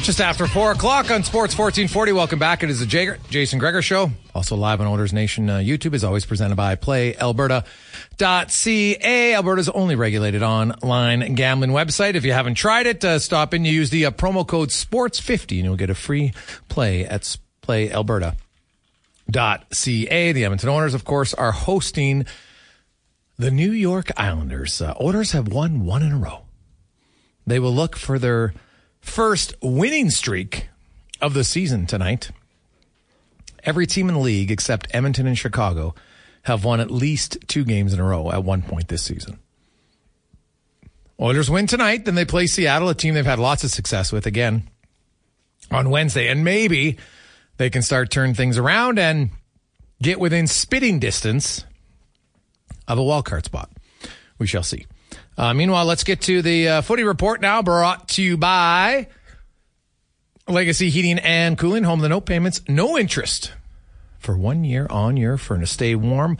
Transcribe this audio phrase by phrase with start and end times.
[0.00, 2.12] Just after 4 o'clock on Sports 1440.
[2.12, 2.64] Welcome back.
[2.64, 4.10] It is the Jason Gregor Show.
[4.34, 9.34] Also live on Oilers Nation uh, YouTube is always presented by PlayAlberta.ca.
[9.34, 12.16] Alberta's only regulated online gambling website.
[12.16, 13.64] If you haven't tried it, uh, stop in.
[13.64, 16.32] You use the uh, promo code SPORTS50 and you'll get a free
[16.68, 20.32] play at PlayAlberta.ca.
[20.32, 22.26] The Edmonton Oilers, of course, are hosting
[23.38, 24.82] the New York Islanders.
[24.82, 26.40] Uh, Oilers have won one in a row.
[27.46, 28.52] They will look for their
[29.02, 30.68] first winning streak
[31.20, 32.30] of the season tonight.
[33.64, 35.94] Every team in the league except Edmonton and Chicago
[36.44, 39.38] have won at least two games in a row at one point this season.
[41.20, 44.26] Oilers win tonight, then they play Seattle, a team they've had lots of success with
[44.26, 44.68] again
[45.70, 46.28] on Wednesday.
[46.28, 46.96] And maybe
[47.58, 49.30] they can start turn things around and
[50.00, 51.64] get within spitting distance
[52.88, 53.70] of a wild card spot.
[54.38, 54.86] We shall see.
[55.36, 59.08] Uh, meanwhile, let's get to the uh, footy report now, brought to you by
[60.48, 61.84] Legacy Heating and Cooling.
[61.84, 63.52] Home the no payments, no interest
[64.18, 65.70] for one year on your furnace.
[65.70, 66.38] Stay warm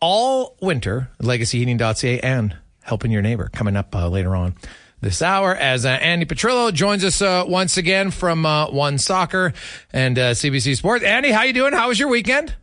[0.00, 1.10] all winter.
[1.20, 4.54] LegacyHeating.ca and helping your neighbor coming up uh, later on
[5.00, 9.52] this hour as uh, Andi Petrillo joins us uh, once again from uh, One Soccer
[9.92, 11.04] and CBC uh, Sports.
[11.04, 11.72] Andi, how you doing?
[11.72, 12.54] How was your weekend?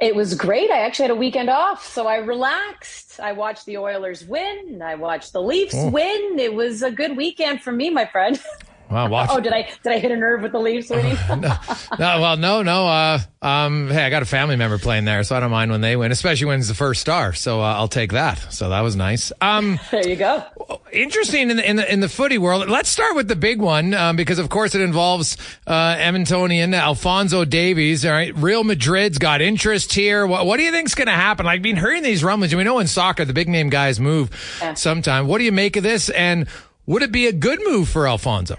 [0.00, 0.70] It was great.
[0.70, 3.18] I actually had a weekend off, so I relaxed.
[3.18, 4.80] I watched the Oilers win.
[4.80, 5.90] I watched the Leafs oh.
[5.90, 6.38] win.
[6.38, 8.40] It was a good weekend for me, my friend.
[8.90, 9.28] Wow, watch.
[9.30, 11.16] oh, did I did I hit a nerve with the Leafs winning?
[11.28, 11.56] no,
[11.98, 12.88] no, well, no, no.
[12.88, 15.80] Uh, um, hey, I got a family member playing there, so I don't mind when
[15.80, 17.32] they win, especially when it's the first star.
[17.34, 18.38] So uh, I'll take that.
[18.52, 19.30] So that was nice.
[19.40, 20.42] Um, there you go.
[20.90, 22.68] Interesting in the, in the in the footy world.
[22.68, 27.44] Let's start with the big one um, because, of course, it involves uh, Edmontonian Alphonso
[27.44, 28.06] Davies.
[28.06, 30.26] All right, Real Madrid's got interest here.
[30.26, 31.44] What, what do you think's going to happen?
[31.46, 32.52] Like, been hearing these rumblings.
[32.52, 34.74] And we know in soccer the big name guys move yeah.
[34.74, 35.26] sometime.
[35.26, 36.08] What do you make of this?
[36.10, 36.48] And
[36.88, 38.56] would it be a good move for Alphonso?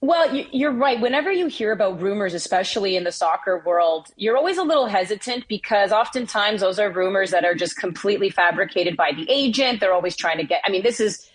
[0.00, 1.00] Well, you're right.
[1.00, 5.48] Whenever you hear about rumors, especially in the soccer world, you're always a little hesitant
[5.48, 9.80] because oftentimes those are rumors that are just completely fabricated by the agent.
[9.80, 11.28] They're always trying to get, I mean, this is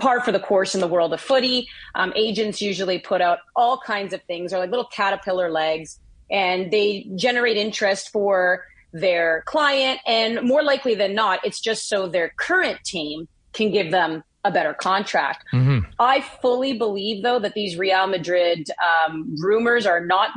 [0.00, 1.68] par for the course in the world of footy.
[1.94, 5.98] Um, agents usually put out all kinds of things, or like little caterpillar legs,
[6.30, 10.00] and they generate interest for their client.
[10.06, 14.50] And more likely than not, it's just so their current team can give them a
[14.50, 15.44] better contract.
[15.52, 15.90] Mm-hmm.
[15.98, 20.30] I fully believe, though, that these Real Madrid um, rumors are not,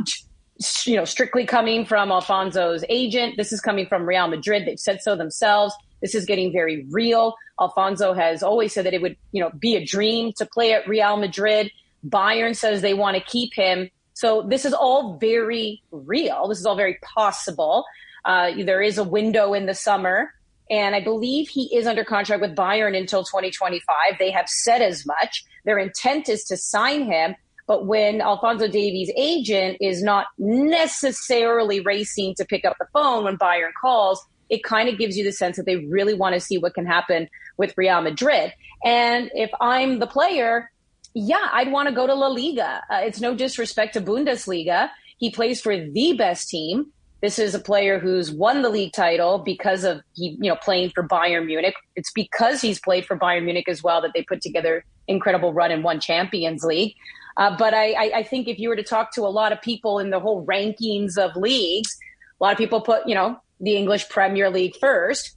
[0.85, 3.35] you know, strictly coming from Alphonso's agent.
[3.35, 4.65] This is coming from Real Madrid.
[4.65, 5.73] They've said so themselves.
[6.01, 7.35] This is getting very real.
[7.59, 10.87] Alphonso has always said that it would, you know, be a dream to play at
[10.87, 11.71] Real Madrid.
[12.07, 13.89] Bayern says they want to keep him.
[14.13, 16.47] So this is all very real.
[16.47, 17.83] This is all very possible.
[18.25, 20.33] Uh, there is a window in the summer,
[20.69, 23.85] and I believe he is under contract with Bayern until 2025.
[24.19, 25.43] They have said as much.
[25.65, 27.35] Their intent is to sign him.
[27.67, 33.37] But when Alphonso Davies' agent is not necessarily racing to pick up the phone when
[33.37, 36.57] Bayern calls, it kind of gives you the sense that they really want to see
[36.57, 37.27] what can happen
[37.57, 38.53] with Real Madrid.
[38.85, 40.71] And if I'm the player,
[41.13, 42.81] yeah, I'd want to go to La Liga.
[42.89, 44.89] Uh, it's no disrespect to Bundesliga.
[45.17, 46.93] He plays for the best team.
[47.21, 50.91] This is a player who's won the league title because of he, you know, playing
[50.91, 51.75] for Bayern Munich.
[51.95, 55.71] It's because he's played for Bayern Munich as well that they put together incredible run
[55.71, 56.95] and won Champions League.
[57.37, 59.99] Uh, but I, I think if you were to talk to a lot of people
[59.99, 61.97] in the whole rankings of leagues,
[62.39, 65.35] a lot of people put, you know, the English Premier League first.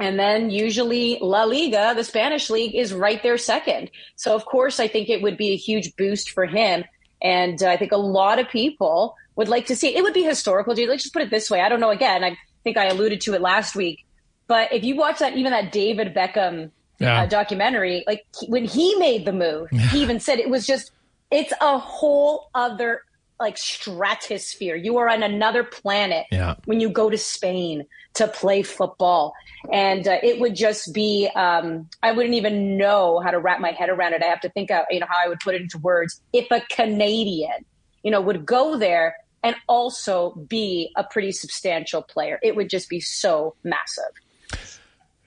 [0.00, 3.90] And then usually La Liga, the Spanish league, is right there second.
[4.16, 6.84] So, of course, I think it would be a huge boost for him.
[7.22, 10.02] And uh, I think a lot of people would like to see it.
[10.02, 10.88] Would be historical, dude.
[10.88, 11.60] Let's just put it this way.
[11.60, 11.90] I don't know.
[11.90, 14.04] Again, I think I alluded to it last week.
[14.46, 17.22] But if you watch that, even that David Beckham yeah.
[17.22, 19.80] uh, documentary, like when he made the move, yeah.
[19.88, 20.92] he even said it was just,
[21.30, 23.02] it's a whole other
[23.40, 24.76] like stratosphere.
[24.76, 26.54] You are on another planet yeah.
[26.66, 29.34] when you go to Spain to play football.
[29.72, 33.72] And uh, it would just be, um, I wouldn't even know how to wrap my
[33.72, 34.22] head around it.
[34.22, 36.20] I have to think of, you know, how I would put it into words.
[36.32, 37.64] If a Canadian,
[38.02, 42.88] you know, would go there and also be a pretty substantial player, it would just
[42.88, 44.04] be so massive.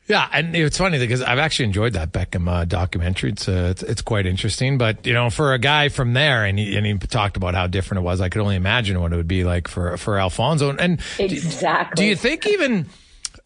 [0.07, 3.31] Yeah, and it's funny because I've actually enjoyed that Beckham uh, documentary.
[3.31, 4.77] It's, uh, it's, it's quite interesting.
[4.77, 7.67] But you know, for a guy from there, and he and he talked about how
[7.67, 8.21] different it was.
[8.21, 10.75] I could only imagine what it would be like for for Alphonso.
[10.77, 12.87] And exactly, do, do you think even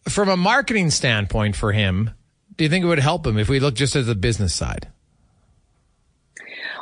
[0.08, 2.10] from a marketing standpoint for him,
[2.56, 4.86] do you think it would help him if we look just at the business side?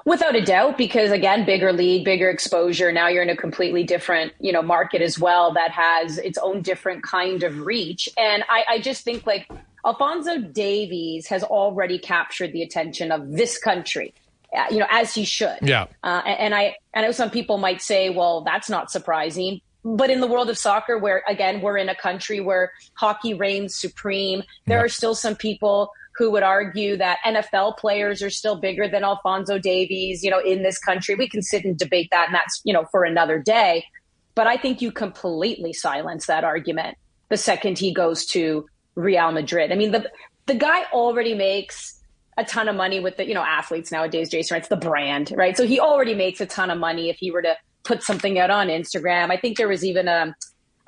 [0.04, 2.90] Without a doubt, because again, bigger league, bigger exposure.
[2.92, 6.62] Now you're in a completely different, you know, market as well that has its own
[6.62, 8.08] different kind of reach.
[8.16, 9.50] And I, I just think like
[9.84, 14.14] Alphonso Davies has already captured the attention of this country,
[14.56, 15.58] uh, you know, as he should.
[15.62, 15.86] Yeah.
[16.02, 19.60] Uh, and I, I know some people might say, well, that's not surprising.
[19.82, 23.74] But in the world of soccer, where again, we're in a country where hockey reigns
[23.74, 28.86] supreme, there are still some people who would argue that NFL players are still bigger
[28.86, 31.14] than Alphonso Davies, you know, in this country.
[31.14, 33.86] We can sit and debate that, and that's, you know, for another day.
[34.34, 36.98] But I think you completely silence that argument
[37.30, 39.72] the second he goes to Real Madrid.
[39.72, 40.10] I mean, the
[40.44, 41.98] the guy already makes
[42.36, 44.28] a ton of money with the you know athletes nowadays.
[44.28, 44.60] Jason, right?
[44.60, 45.56] It's the brand, right?
[45.56, 48.50] So he already makes a ton of money if he were to put something out
[48.50, 49.30] on Instagram.
[49.30, 50.34] I think there was even a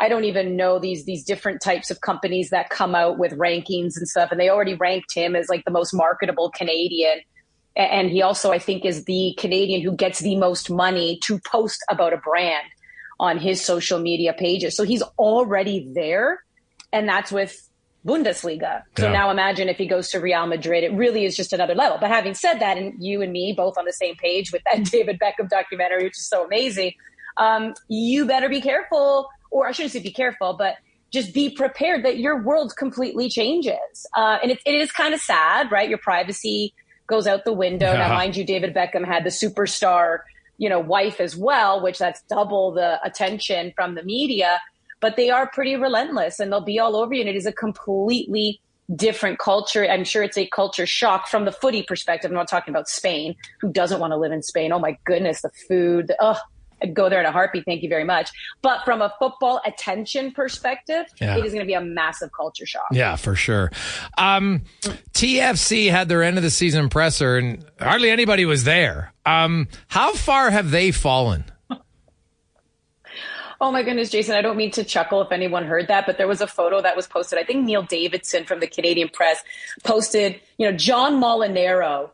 [0.03, 3.97] I don't even know these these different types of companies that come out with rankings
[3.97, 7.21] and stuff, and they already ranked him as like the most marketable Canadian.
[7.77, 11.79] And he also, I think, is the Canadian who gets the most money to post
[11.89, 12.67] about a brand
[13.21, 14.77] on his social media pages.
[14.77, 16.43] So he's already there,
[16.93, 17.57] and that's with
[18.05, 18.83] Bundesliga.
[18.99, 19.13] So yeah.
[19.13, 21.99] now imagine if he goes to Real Madrid, it really is just another level.
[22.01, 24.83] But having said that, and you and me both on the same page with that
[24.91, 26.95] David Beckham documentary, which is so amazing,
[27.37, 30.77] um, you better be careful, or I shouldn't say be careful, but
[31.11, 34.07] just be prepared that your world completely changes.
[34.17, 35.89] Uh, and it, it is kind of sad, right?
[35.89, 36.75] Your privacy
[37.07, 37.93] goes out the window.
[37.93, 38.09] Yeah.
[38.09, 40.21] Now, mind you, David Beckham had the superstar,
[40.57, 44.59] you know, wife as well, which that's double the attention from the media
[45.03, 47.21] but they are pretty relentless and they'll be all over you.
[47.21, 48.63] And it is a completely
[48.95, 49.85] different culture.
[49.85, 52.31] I'm sure it's a culture shock from the footy perspective.
[52.31, 53.35] I'm not talking about Spain.
[53.61, 54.73] Who doesn't want to live in Spain?
[54.73, 56.13] Oh my goodness, the food.
[56.21, 56.41] Oh, I'd
[56.87, 57.65] go there in a heartbeat.
[57.65, 58.31] Thank you very much.
[58.63, 61.37] But from a football attention perspective, yeah.
[61.37, 62.87] it is going to be a massive culture shock.
[62.93, 63.71] Yeah, for sure.
[64.19, 64.63] Um,
[65.13, 69.13] TFC had their end of the season presser, and hardly anybody was there.
[69.25, 71.45] Um, how far have they fallen?
[73.63, 76.27] Oh my goodness, Jason, I don't mean to chuckle if anyone heard that, but there
[76.27, 77.39] was a photo that was posted.
[77.39, 79.45] I think Neil Davidson from the Canadian Press
[79.85, 82.11] posted, you know, John Molinaro,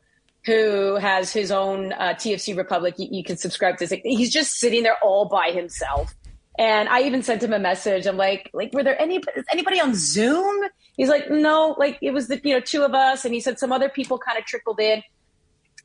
[0.49, 2.95] who has his own uh, TFC Republic.
[2.97, 4.01] You, you, can subscribe to this.
[4.03, 6.15] He's just sitting there all by himself.
[6.59, 8.07] And I even sent him a message.
[8.07, 9.21] I'm like, like, were there any
[9.53, 10.65] anybody on Zoom?
[10.97, 13.59] He's like, no, like it was the you know two of us, and he said
[13.59, 15.03] some other people kind of trickled in.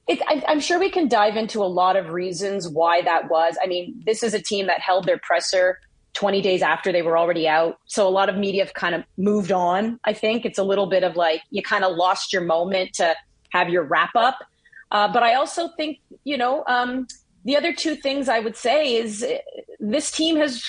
[0.07, 3.57] It, I, am sure we can dive into a lot of reasons why that was.
[3.61, 5.79] I mean, this is a team that held their presser
[6.13, 7.79] 20 days after they were already out.
[7.85, 9.99] So a lot of media have kind of moved on.
[10.03, 13.15] I think it's a little bit of like you kind of lost your moment to
[13.49, 14.39] have your wrap up.
[14.93, 17.07] Uh, but I also think, you know, um,
[17.43, 19.37] the other two things I would say is uh,
[19.79, 20.63] this team has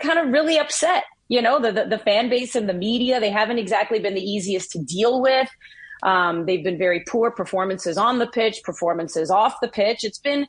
[0.00, 3.20] kind of really upset, you know, the, the, the fan base and the media.
[3.20, 5.48] They haven't exactly been the easiest to deal with.
[6.02, 10.04] Um, they've been very poor performances on the pitch, performances off the pitch.
[10.04, 10.46] It's been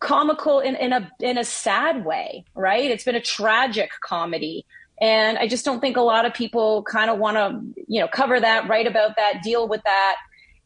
[0.00, 2.90] comical in, in a in a sad way, right?
[2.90, 4.64] It's been a tragic comedy.
[5.00, 8.08] And I just don't think a lot of people kind of want to, you know,
[8.08, 10.16] cover that, write about that, deal with that.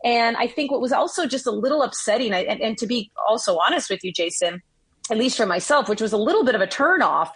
[0.07, 3.59] And I think what was also just a little upsetting, and, and to be also
[3.59, 4.63] honest with you, Jason,
[5.11, 7.31] at least for myself, which was a little bit of a turnoff,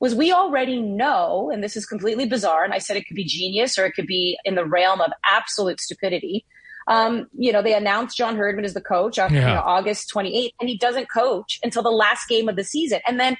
[0.00, 3.24] was we already know, and this is completely bizarre, and I said it could be
[3.24, 6.44] genius or it could be in the realm of absolute stupidity.
[6.88, 9.40] Um, you know, they announced John Herdman as the coach on yeah.
[9.48, 12.98] you know, August 28th, and he doesn't coach until the last game of the season.
[13.06, 13.36] And then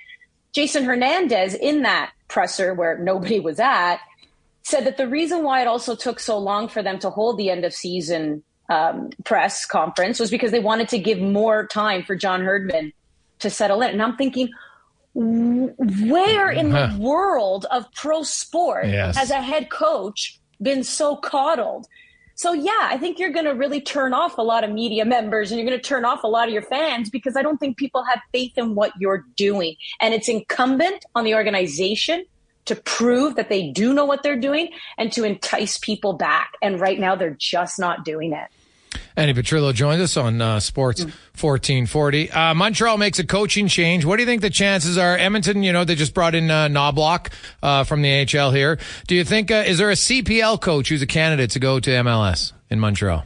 [0.52, 3.99] Jason Hernandez, in that presser where nobody was at,
[4.62, 7.50] said that the reason why it also took so long for them to hold the
[7.50, 12.17] end of season um, press conference was because they wanted to give more time for
[12.17, 12.93] John Herdman
[13.41, 13.91] to settle in.
[13.91, 14.51] And I'm thinking,
[15.15, 19.17] where in the world of pro sport yes.
[19.17, 21.87] has a head coach been so coddled?
[22.35, 25.51] So yeah, I think you're going to really turn off a lot of media members
[25.51, 27.79] and you're going to turn off a lot of your fans because I don't think
[27.79, 29.77] people have faith in what you're doing.
[30.03, 32.27] And it's incumbent on the organization
[32.67, 34.69] to prove that they do know what they're doing
[34.99, 36.53] and to entice people back.
[36.61, 38.49] And right now they're just not doing it.
[39.17, 42.31] Andi Petrillo joins us on uh, Sports 1440.
[42.31, 44.05] Uh, Montreal makes a coaching change.
[44.05, 45.17] What do you think the chances are?
[45.17, 48.79] Edmonton, you know, they just brought in uh, Knoblauch uh, from the AHL here.
[49.07, 51.91] Do you think, uh, is there a CPL coach who's a candidate to go to
[51.91, 53.25] MLS in Montreal?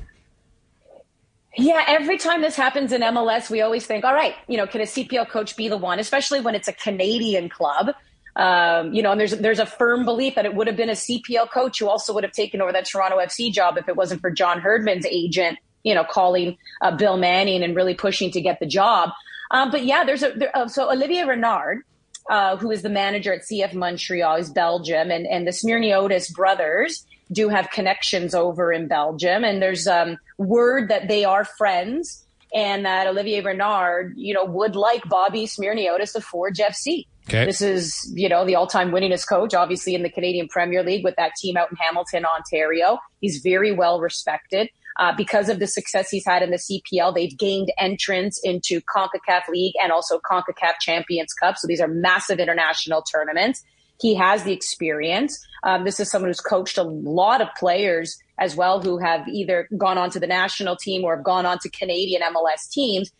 [1.56, 4.80] Yeah, every time this happens in MLS, we always think, all right, you know, can
[4.80, 7.92] a CPL coach be the one, especially when it's a Canadian club?
[8.36, 10.92] Um, you know, and there's there's a firm belief that it would have been a
[10.92, 14.20] CPL coach who also would have taken over that Toronto FC job if it wasn't
[14.20, 18.60] for John Herdman's agent you know, calling uh, Bill Manning and really pushing to get
[18.60, 19.10] the job.
[19.50, 21.82] Um, but yeah, there's a there, uh, so Olivier Renard,
[22.28, 27.04] uh, who is the manager at CF Montreal, is Belgium, and and the Smyrniotis brothers
[27.32, 32.84] do have connections over in Belgium, and there's um, word that they are friends, and
[32.84, 37.06] that Olivier Renard, you know, would like Bobby Smyrniotis to Forge FC.
[37.30, 37.44] Okay.
[37.44, 41.14] This is, you know, the all-time winningest coach, obviously in the Canadian Premier League with
[41.16, 42.98] that team out in Hamilton, Ontario.
[43.20, 44.68] He's very well respected.
[44.98, 49.48] Uh, because of the success he's had in the CPL, they've gained entrance into CONCACAF
[49.48, 51.56] League and also CONCACAF Champions Cup.
[51.56, 53.62] So these are massive international tournaments.
[54.00, 55.38] He has the experience.
[55.62, 59.68] Um, this is someone who's coached a lot of players as well who have either
[59.76, 63.12] gone on to the national team or have gone on to Canadian MLS teams.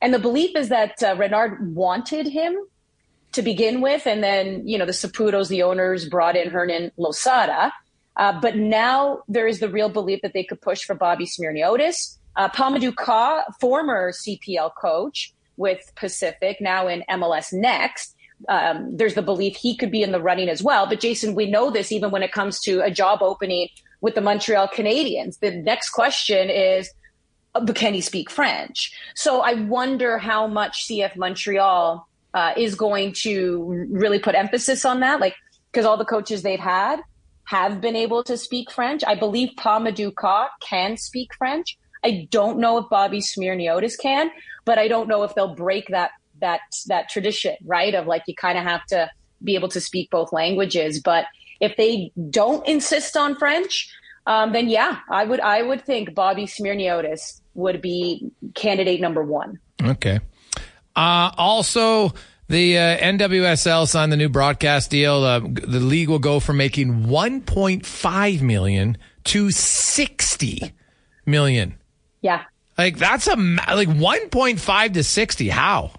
[0.00, 2.56] And the belief is that uh, Renard wanted him
[3.32, 4.06] to begin with.
[4.06, 7.72] And then, you know, the Saputos, the owners, brought in Hernan Losada.
[8.16, 12.16] Uh, but now there is the real belief that they could push for Bobby Smyrniotis.
[12.36, 18.14] Uh, Pa-Modou Kah, former CPL coach with Pacific, now in MLS Next.
[18.48, 20.86] Um, there's the belief he could be in the running as well.
[20.86, 23.68] But Jason, we know this even when it comes to a job opening
[24.00, 25.40] with the Montreal Canadiens.
[25.40, 26.90] The next question is,
[27.54, 28.92] uh, can he speak French?
[29.14, 32.07] So I wonder how much CF Montreal
[32.38, 35.34] uh, is going to really put emphasis on that, like
[35.72, 37.00] because all the coaches they've had
[37.46, 39.02] have been able to speak French.
[39.04, 41.76] I believe Pa-Modou Kah can speak French.
[42.04, 44.30] I don't know if Bobby Smyrniotis can,
[44.64, 47.92] but I don't know if they'll break that that that tradition, right?
[47.92, 49.10] Of like you kind of have to
[49.42, 51.00] be able to speak both languages.
[51.00, 51.24] But
[51.60, 53.92] if they don't insist on French,
[54.26, 59.58] um, then yeah, I would I would think Bobby Smyrniotis would be candidate number one.
[59.82, 60.20] Okay.
[60.98, 62.12] Uh, also,
[62.48, 65.22] the uh, NWSL signed the new broadcast deal.
[65.22, 70.72] Uh, the league will go from making 1.5 million to 60
[71.24, 71.78] million.
[72.20, 72.42] Yeah.
[72.76, 75.48] Like that's a like 1.5 to 60.
[75.50, 75.92] How?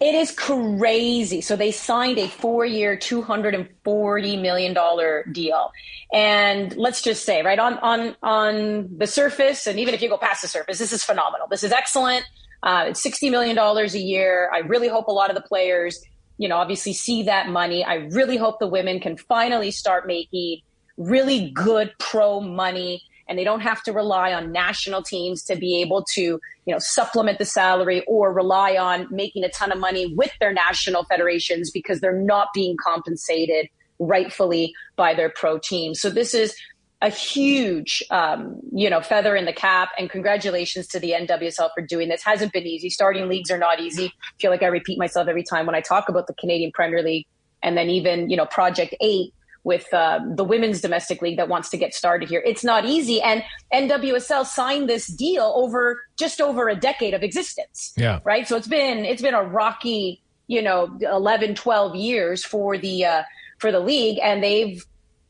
[0.00, 1.42] It is crazy.
[1.42, 5.70] So they signed a four-year, two hundred and forty million dollar deal,
[6.12, 10.18] and let's just say, right on on on the surface, and even if you go
[10.18, 11.46] past the surface, this is phenomenal.
[11.48, 12.24] This is excellent.
[12.64, 14.50] Uh, it's $60 million a year.
[14.52, 16.00] I really hope a lot of the players,
[16.38, 17.84] you know, obviously see that money.
[17.84, 20.62] I really hope the women can finally start making
[20.96, 25.80] really good pro money and they don't have to rely on national teams to be
[25.80, 26.40] able to you
[26.72, 31.04] know supplement the salary or rely on making a ton of money with their national
[31.04, 33.68] federations because they're not being compensated
[33.98, 36.54] rightfully by their pro teams so this is
[37.04, 39.90] a huge, um, you know, feather in the cap.
[39.98, 42.22] And congratulations to the NWSL for doing this.
[42.24, 42.88] Hasn't been easy.
[42.88, 44.06] Starting leagues are not easy.
[44.06, 47.02] I feel like I repeat myself every time when I talk about the Canadian Premier
[47.02, 47.26] League,
[47.62, 49.34] and then even you know Project Eight
[49.64, 52.42] with uh, the women's domestic league that wants to get started here.
[52.44, 53.20] It's not easy.
[53.20, 53.42] And
[53.72, 57.92] NWSL signed this deal over just over a decade of existence.
[57.96, 58.20] Yeah.
[58.24, 58.48] Right.
[58.48, 63.22] So it's been it's been a rocky, you know, 11, 12 years for the uh,
[63.58, 64.82] for the league, and they've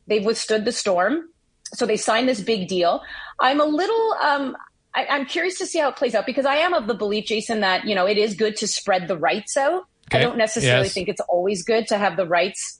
[0.07, 1.27] they've withstood the storm
[1.73, 3.01] so they signed this big deal.
[3.39, 4.55] I'm a little, um,
[4.93, 7.25] I, am curious to see how it plays out because I am of the belief,
[7.25, 9.85] Jason, that you know it is good to spread the rights out.
[10.07, 10.19] Okay.
[10.19, 10.93] I don't necessarily yes.
[10.93, 12.79] think it's always good to have the rights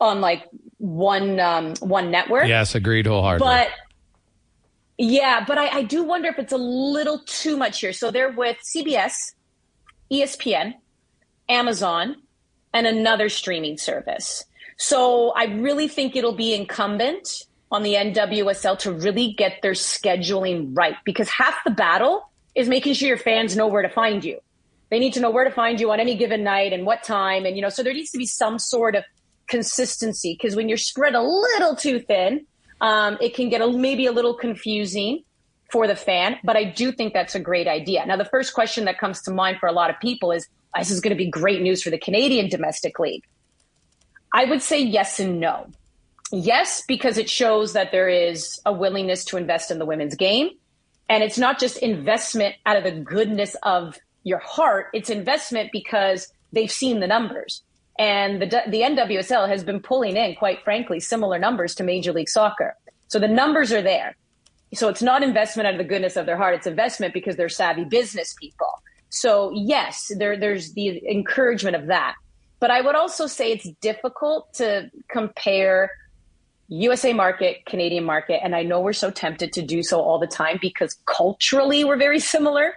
[0.00, 2.48] on like one um, one network.
[2.48, 3.46] Yes, agreed wholeheartedly.
[3.46, 3.68] But
[4.98, 7.92] yeah, but I, I do wonder if it's a little too much here.
[7.92, 9.12] So they're with CBS,
[10.10, 10.74] ESPN,
[11.48, 12.16] Amazon,
[12.74, 14.44] and another streaming service.
[14.78, 20.70] So I really think it'll be incumbent on the NWSL to really get their scheduling
[20.74, 24.38] right because half the battle is making sure your fans know where to find you.
[24.90, 27.46] They need to know where to find you on any given night and what time.
[27.46, 29.04] And, you know, so there needs to be some sort of
[29.46, 32.44] consistency because when you're spread a little too thin,
[32.82, 35.24] um, it can get a, maybe a little confusing
[35.70, 36.36] for the fan.
[36.44, 38.04] But I do think that's a great idea.
[38.04, 40.90] Now, the first question that comes to mind for a lot of people is this
[40.90, 43.24] is going to be great news for the Canadian domestic league.
[44.32, 45.68] I would say yes and no.
[46.32, 50.50] Yes, because it shows that there is a willingness to invest in the women's game.
[51.08, 56.32] And it's not just investment out of the goodness of your heart, it's investment because
[56.52, 57.62] they've seen the numbers.
[57.98, 62.28] And the, the NWSL has been pulling in, quite frankly, similar numbers to Major League
[62.28, 62.74] Soccer.
[63.08, 64.16] So the numbers are there.
[64.74, 67.50] So it's not investment out of the goodness of their heart, it's investment because they're
[67.50, 68.70] savvy business people.
[69.10, 72.14] So, yes, there, there's the encouragement of that.
[72.62, 75.90] But I would also say it's difficult to compare
[76.68, 78.38] USA market, Canadian market.
[78.40, 81.96] And I know we're so tempted to do so all the time because culturally we're
[81.96, 82.76] very similar.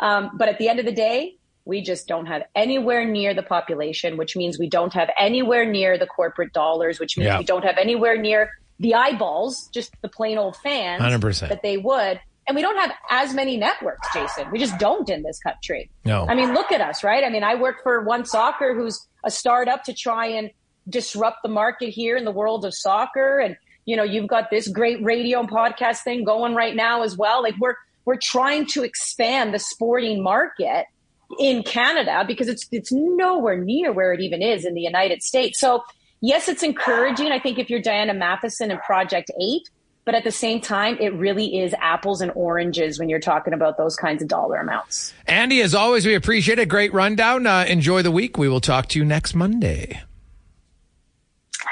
[0.00, 3.42] Um, but at the end of the day, we just don't have anywhere near the
[3.42, 7.38] population, which means we don't have anywhere near the corporate dollars, which means yeah.
[7.38, 8.48] we don't have anywhere near
[8.80, 11.50] the eyeballs, just the plain old fans 100%.
[11.50, 12.18] that they would.
[12.48, 14.50] And we don't have as many networks, Jason.
[14.50, 15.90] We just don't in this country.
[16.04, 16.26] No.
[16.26, 17.24] I mean, look at us, right?
[17.24, 20.50] I mean, I work for One Soccer, who's a startup to try and
[20.88, 24.68] disrupt the market here in the world of soccer and you know you've got this
[24.68, 27.74] great radio and podcast thing going right now as well like we're
[28.06, 30.86] we're trying to expand the sporting market
[31.38, 35.60] in Canada because it's it's nowhere near where it even is in the United States.
[35.60, 35.82] So
[36.20, 37.32] yes, it's encouraging.
[37.32, 39.68] I think if you're Diana Matheson and Project Eight,
[40.06, 43.76] but at the same time, it really is apples and oranges when you're talking about
[43.76, 45.12] those kinds of dollar amounts.
[45.28, 47.44] Andi, as always, we appreciate a great rundown.
[47.44, 48.38] Uh, enjoy the week.
[48.38, 50.00] We will talk to you next Monday.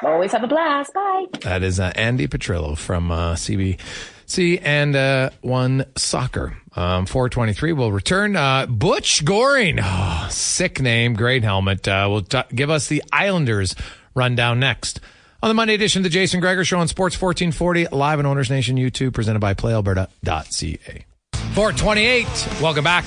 [0.03, 0.93] Always have a blast.
[0.93, 1.27] Bye.
[1.43, 6.57] That is uh, Andi Petrillo from uh, CBC and uh, One Soccer.
[6.75, 8.35] Um, 423 will return.
[8.35, 9.79] Uh, Butch Goring.
[9.81, 11.15] Oh, sick name.
[11.15, 11.87] Great helmet.
[11.87, 13.77] Uh, will t- give us the Islanders
[14.17, 14.99] rundown next.
[15.45, 18.49] On the Monday edition of the Jason Gregor Show on Sports 1440, live on Oilers
[18.49, 21.05] Nation YouTube, presented by PlayAlberta.ca.
[21.53, 22.27] 428.
[22.63, 23.05] Welcome back.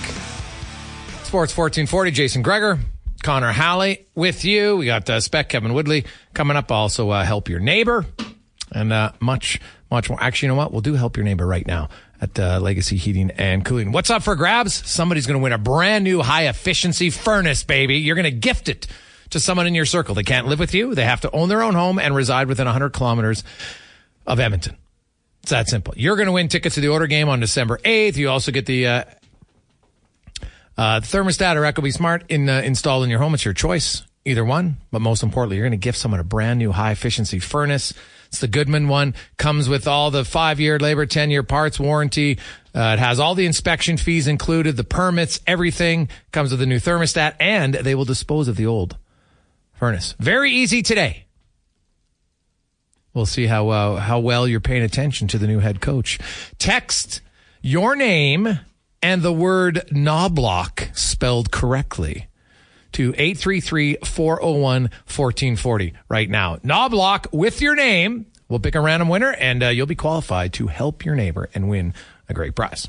[1.23, 2.77] Sports 1440, Jason Gregor,
[3.23, 4.77] Connor Halley with you.
[4.77, 6.71] We got uh, Spec Kevin Woodley coming up.
[6.71, 8.05] Also, uh, help your neighbor
[8.71, 10.21] and uh, much, much more.
[10.21, 10.71] Actually, you know what?
[10.71, 11.89] We'll do help your neighbor right now
[12.21, 13.91] at uh, Legacy Heating and Cooling.
[13.91, 14.75] What's up for grabs?
[14.87, 17.97] Somebody's going to win a brand new high efficiency furnace, baby.
[17.97, 18.85] You're going to gift it
[19.31, 20.15] to someone in your circle.
[20.15, 20.95] They can't live with you.
[20.95, 23.43] They have to own their own home and reside within 100 kilometers
[24.25, 24.77] of Edmonton.
[25.41, 25.93] It's that simple.
[25.95, 28.17] You're going to win tickets to the order game on December 8th.
[28.17, 29.03] You also get the uh,
[30.77, 33.33] uh, thermostat or Ecobee Smart in, uh, installed in your home.
[33.33, 34.77] It's your choice, either one.
[34.91, 37.93] But most importantly, you're going to gift someone a brand new high efficiency furnace.
[38.27, 39.15] It's the Goodman one.
[39.37, 42.39] Comes with all the five year labor, 10 year parts warranty.
[42.75, 46.79] Uh, it has all the inspection fees included, the permits, everything comes with a new
[46.79, 48.97] thermostat and they will dispose of the old
[49.77, 50.15] furnace.
[50.19, 51.25] Very easy today.
[53.13, 56.19] We'll see how, uh, how well you're paying attention to the new head coach.
[56.59, 57.21] Text
[57.61, 58.59] your name
[59.01, 62.27] and the word Knoblauch spelled correctly
[62.91, 66.57] to 833-401-1440 right now.
[66.57, 68.27] Knoblauch with your name.
[68.49, 71.69] We'll pick a random winner and uh, you'll be qualified to help your neighbor and
[71.69, 71.93] win
[72.29, 72.87] a great prize.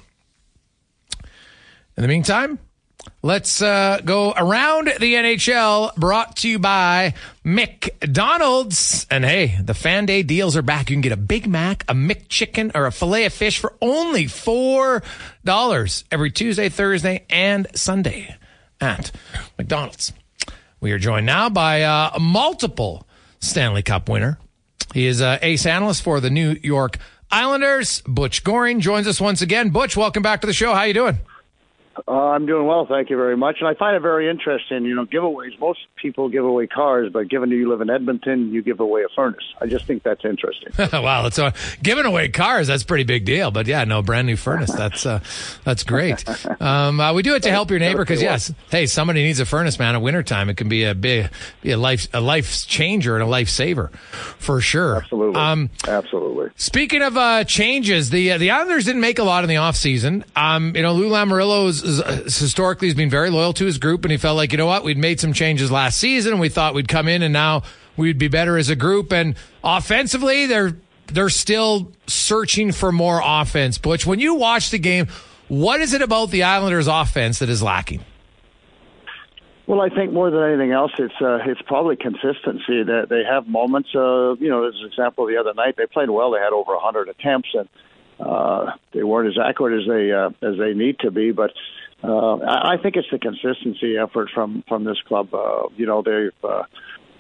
[1.97, 2.61] In the meantime,
[3.23, 9.07] let's uh, go around the NHL brought to you by McDonald's.
[9.11, 10.91] And hey, the fan day deals are back.
[10.91, 14.25] You can get a Big Mac, a McChicken, or a filet of fish for only
[14.25, 18.37] $4 every Tuesday, Thursday, and Sunday
[18.81, 19.11] at
[19.57, 20.13] McDonald's.
[20.81, 23.07] We are joined now by uh, a multiple
[23.41, 24.39] Stanley Cup winner.
[24.95, 26.99] He is an ace analyst for the New York
[27.31, 28.01] Islanders.
[28.07, 29.71] Butch Goring joins us once again.
[29.71, 30.73] Butch, welcome back to the show.
[30.73, 31.19] How are you doing?
[32.07, 33.57] Uh, I'm doing well, thank you very much.
[33.61, 34.85] And I find it very interesting.
[34.85, 35.59] You know, giveaways.
[35.59, 39.03] Most people give away cars, but given that you live in Edmonton, you give away
[39.03, 39.45] a furnace.
[39.61, 40.73] I just think that's interesting.
[41.03, 42.69] wow, it's uh, giving away cars.
[42.69, 43.51] That's a pretty big deal.
[43.51, 44.73] But yeah, no brand new furnace.
[44.73, 45.21] That's uh,
[45.65, 46.25] that's great.
[46.61, 49.47] Um, uh, we do it to help your neighbor because yes, hey, somebody needs a
[49.47, 49.95] furnace, man.
[49.95, 51.31] At wintertime, it can be a big,
[51.63, 53.89] be a life a life changer and a life saver
[54.39, 54.97] for sure.
[54.97, 55.41] Absolutely.
[55.41, 56.51] Um, Absolutely.
[56.57, 60.25] Speaking of uh, changes, the uh, the Islanders didn't make a lot in the offseason.
[60.37, 61.15] Um, you know, Lou
[61.67, 64.67] is, historically has been very loyal to his group, and he felt like you know
[64.67, 67.63] what, we'd made some changes last season, and we thought we'd come in, and now
[67.97, 69.13] we'd be better as a group.
[69.13, 73.79] And offensively, they're they're still searching for more offense.
[73.79, 75.09] Butch, when you watch the game,
[75.49, 78.05] what is it about the Islanders' offense that is lacking?
[79.67, 82.85] Well, I think more than anything else, it's uh, it's probably consistency.
[82.85, 83.91] That they have moments.
[83.95, 86.31] Uh, you know, as an example, the other night they played well.
[86.31, 87.69] They had over 100 attempts, and
[88.19, 91.33] uh, they weren't as accurate as they uh, as they need to be.
[91.33, 91.53] But
[92.03, 95.35] uh, I, think it's the consistency effort from from this club.
[95.35, 96.63] Uh, you know, they've uh,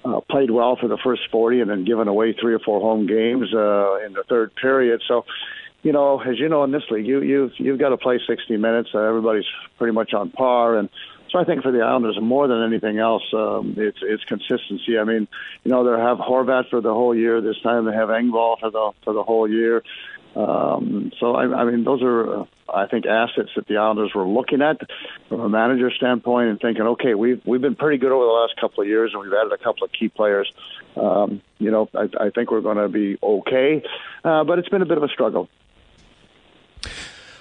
[0.05, 3.07] uh, played well for the first 40 and then given away three or four home
[3.07, 5.03] games uh, in the third period.
[5.09, 5.25] So,
[5.83, 8.57] you know, as you know in this league, you you you've got to play 60
[8.57, 8.91] minutes.
[8.95, 9.47] Uh, everybody's
[9.79, 10.89] pretty much on par and.
[11.31, 14.99] So I think for the Islanders, more than anything else, um, it's it's consistency.
[14.99, 15.29] I mean,
[15.63, 17.43] you know, they have Horvat for the whole year.
[17.43, 19.83] This time they have Engvall for the for the whole year.
[20.35, 24.27] Um, so I, I mean, those are, uh, I think, assets that the Islanders were
[24.27, 24.81] looking at
[25.29, 28.55] from a manager standpoint and thinking, okay, we've we've been pretty good over the last
[28.61, 30.53] couple of years, and we've added a couple of key players.
[30.97, 33.83] Um, you know, I, I think we're going to be okay,
[34.25, 35.49] uh, but it's been a bit of a struggle.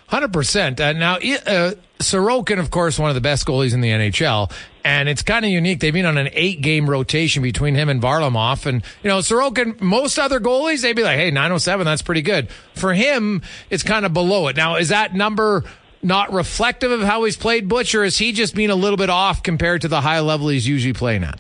[0.08, 0.80] Hundred uh, percent.
[0.80, 4.52] Now, uh, Sorokin, of course, one of the best goalies in the NHL,
[4.84, 5.80] and it's kind of unique.
[5.80, 9.80] They've been on an eight-game rotation between him and Varlamov, and you know, Sorokin.
[9.82, 13.42] Most other goalies, they'd be like, "Hey, nine oh seven, that's pretty good." For him,
[13.70, 14.56] it's kind of below it.
[14.56, 15.64] Now, is that number?
[16.04, 19.10] Not reflective of how he's played, Butch, or is he just being a little bit
[19.10, 21.40] off compared to the high level he's usually playing at?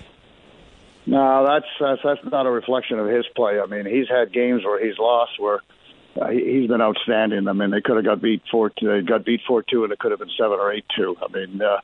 [1.06, 3.60] No, that's that's, that's not a reflection of his play.
[3.62, 5.62] I mean, he's had games where he's lost where
[6.20, 7.48] uh, he, has been outstanding.
[7.48, 10.00] I mean, they could have got beat four, they got beat four two, and it
[10.00, 11.16] could have been seven or eight two.
[11.22, 11.80] I mean, uh,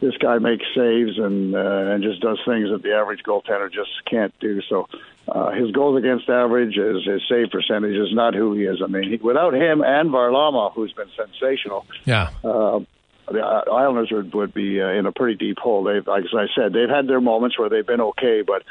[0.00, 3.90] this guy makes saves and uh, and just does things that the average goaltender just
[4.08, 4.60] can't do.
[4.68, 4.88] So
[5.28, 8.80] uh, his goals against average, his his save percentage is not who he is.
[8.82, 11.86] I mean, he, without him and Varlamov, who's been sensational.
[12.04, 12.30] Yeah.
[12.44, 12.80] Uh,
[13.28, 15.82] the Islanders would, would be uh, in a pretty deep hole.
[15.82, 18.62] They've, like I said, they've had their moments where they've been okay, but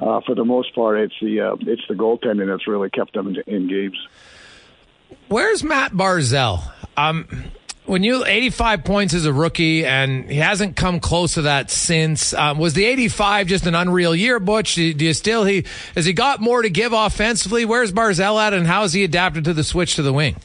[0.00, 3.28] uh, for the most part, it's the uh, it's the goaltending that's really kept them
[3.28, 3.96] in, in games.
[5.28, 6.62] Where's Mat Barzal?
[6.96, 7.26] Um,
[7.86, 12.32] when you 85 points as a rookie, and he hasn't come close to that since.
[12.32, 14.74] Um, was the 85 just an unreal year, Butch?
[14.76, 17.64] Do, you still he has he got more to give offensively?
[17.64, 20.36] Where's Barzal at, and how has he adapted to the switch to the wing?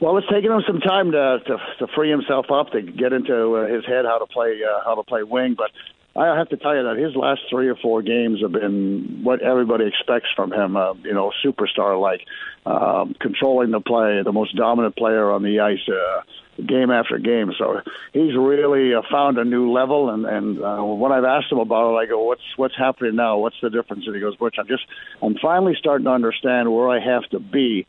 [0.00, 3.56] Well, it's taken him some time to to, to free himself up to get into
[3.56, 5.70] uh, his head how to play uh, how to play wing, but
[6.16, 9.42] I have to tell you that his last three or four games have been what
[9.42, 10.76] everybody expects from him.
[10.76, 12.20] Uh, you know, superstar like,
[12.66, 16.22] um, controlling the play, the most dominant player on the ice, uh,
[16.62, 17.52] game after game.
[17.58, 17.80] So
[18.12, 20.10] he's really uh, found a new level.
[20.10, 23.38] And and uh, when I've asked him about it, I go, "What's what's happening now?
[23.38, 24.84] What's the difference?" And he goes, "Butch, I'm just
[25.20, 27.86] I'm finally starting to understand where I have to be."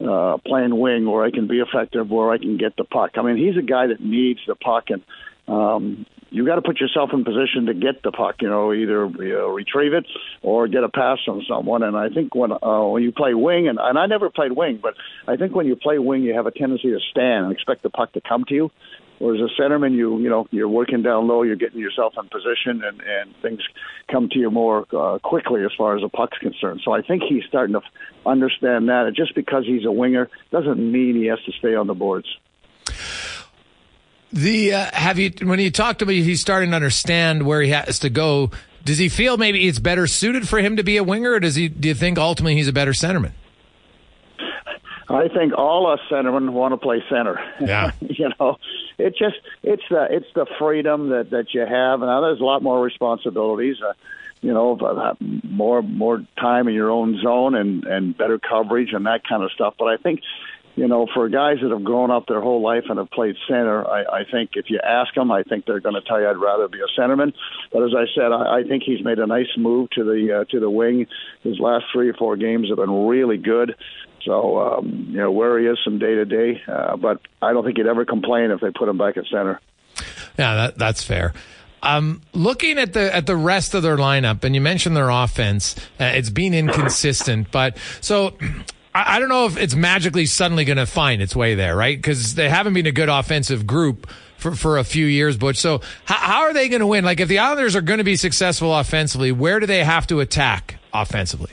[0.00, 3.12] Uh, playing wing where I can be effective, where I can get the puck.
[3.14, 5.02] I mean, he's a guy that needs the puck, and
[5.46, 8.36] um, you got to put yourself in position to get the puck.
[8.40, 10.06] You know, either you know, retrieve it
[10.40, 11.82] or get a pass from someone.
[11.82, 14.80] And I think when uh, when you play wing, and, and I never played wing,
[14.82, 14.94] but
[15.28, 17.90] I think when you play wing, you have a tendency to stand and expect the
[17.90, 18.70] puck to come to you.
[19.18, 22.82] Whereas a centerman, you you know you're working down low, you're getting yourself in position,
[22.82, 23.60] and and things
[24.10, 26.80] come to you more uh, quickly as far as the puck's concerned.
[26.84, 27.82] So I think he's starting to
[28.26, 29.04] understand that.
[29.06, 32.26] And just because he's a winger doesn't mean he has to stay on the boards.
[34.32, 37.70] The uh, have you when you talk to me, he's starting to understand where he
[37.70, 38.50] has to go.
[38.84, 41.54] Does he feel maybe it's better suited for him to be a winger, or does
[41.54, 41.68] he?
[41.68, 43.32] Do you think ultimately he's a better centerman?
[45.08, 47.38] I think all us centermen want to play center.
[47.60, 48.56] Yeah, you know,
[48.98, 52.44] it just it's the it's the freedom that that you have, and now there's a
[52.44, 53.76] lot more responsibilities.
[53.86, 53.92] Uh,
[54.40, 55.14] you know, uh,
[55.44, 59.52] more more time in your own zone and and better coverage and that kind of
[59.52, 59.74] stuff.
[59.78, 60.20] But I think
[60.74, 63.86] you know, for guys that have grown up their whole life and have played center,
[63.86, 66.36] I, I think if you ask them, I think they're going to tell you I'd
[66.36, 67.34] rather be a centerman.
[67.72, 70.44] But as I said, I, I think he's made a nice move to the uh,
[70.50, 71.06] to the wing.
[71.42, 73.74] His last three or four games have been really good.
[74.24, 77.64] So um, you know where he is from day to day, uh, but I don't
[77.64, 79.60] think he'd ever complain if they put him back at center.
[80.38, 81.34] Yeah, that, that's fair.
[81.82, 85.74] Um, looking at the at the rest of their lineup, and you mentioned their offense,
[86.00, 87.50] uh, it's been inconsistent.
[87.50, 88.36] But so
[88.94, 91.96] I, I don't know if it's magically suddenly going to find its way there, right?
[91.96, 95.56] Because they haven't been a good offensive group for, for a few years, Butch.
[95.56, 97.04] So how, how are they going to win?
[97.04, 100.20] Like if the Islanders are going to be successful offensively, where do they have to
[100.20, 101.52] attack offensively?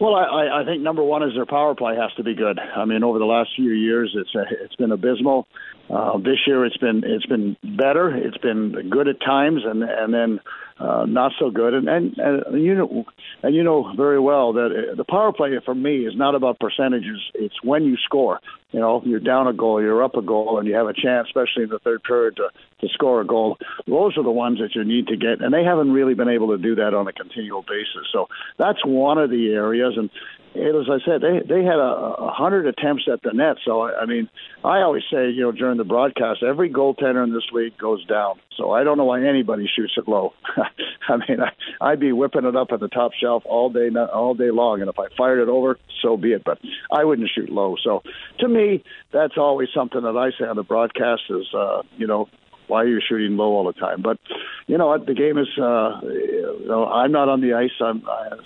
[0.00, 2.58] Well, I, I think number one is their power play has to be good.
[2.58, 4.30] I mean, over the last few years, it's
[4.62, 5.48] it's been abysmal.
[5.90, 8.14] Uh, this year, it's been it's been better.
[8.14, 10.40] It's been good at times, and and then
[10.78, 11.74] uh, not so good.
[11.74, 13.06] And, and and you know,
[13.42, 16.58] and you know very well that uh, the power play for me is not about
[16.58, 17.20] percentages.
[17.34, 18.40] It's when you score.
[18.72, 21.28] You know, you're down a goal, you're up a goal, and you have a chance,
[21.28, 22.48] especially in the third period, to
[22.80, 23.56] to score a goal.
[23.86, 26.48] Those are the ones that you need to get, and they haven't really been able
[26.48, 28.06] to do that on a continual basis.
[28.12, 29.94] So that's one of the areas.
[29.96, 30.10] And
[30.54, 33.56] as I said, they they had a, a hundred attempts at the net.
[33.64, 34.28] So I mean,
[34.64, 38.40] I always say, you know, during the broadcast, every goaltender in this league goes down.
[38.56, 40.32] So I don't know why anybody shoots it low.
[41.08, 44.34] I mean, I, I'd be whipping it up at the top shelf all day, all
[44.34, 46.42] day long, and if I fired it over, so be it.
[46.44, 46.58] But
[46.90, 47.76] I wouldn't shoot low.
[47.82, 48.02] So
[48.40, 48.82] to me,
[49.12, 52.28] that's always something that I say on the broadcast is, uh, you know,
[52.68, 54.02] why are you shooting low all the time?
[54.02, 54.18] But
[54.66, 55.06] you know what?
[55.06, 55.48] The game is.
[55.58, 57.70] Uh, you know, I'm not on the ice.
[57.80, 58.02] I'm.
[58.06, 58.36] I,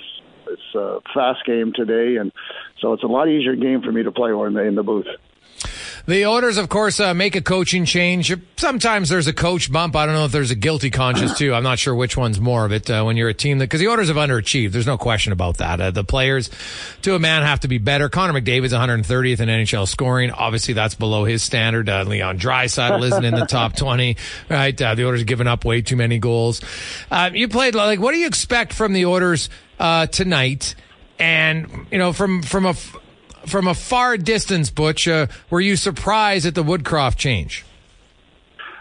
[0.53, 2.33] it's a fast game today, and
[2.81, 5.07] so it's a lot easier game for me to play in the, in the booth.
[6.05, 8.35] The Oilers, of course, uh, make a coaching change.
[8.57, 9.95] Sometimes there's a coach bump.
[9.95, 11.55] I don't know if there's a guilty conscience too.
[11.55, 13.79] I'm not sure which one's more of it uh, when you're a team that because
[13.79, 14.73] the Oilers have underachieved.
[14.73, 15.81] There's no question about that.
[15.81, 16.51] Uh, the players,
[17.03, 18.09] to a man, have to be better.
[18.09, 20.33] Connor McDavid's 130th in NHL scoring.
[20.33, 21.89] Obviously, that's below his standard.
[21.89, 24.17] Uh, Leon Draisaitl isn't in the top 20.
[24.51, 24.83] Right?
[24.83, 26.63] Uh, the Oilers have given up way too many goals.
[27.13, 30.75] Uh, you played like what do you expect from the Oilers tonight?
[31.21, 32.75] And you know, from from a
[33.47, 37.65] from a far distance, Butch, uh, were you surprised at the Woodcroft change?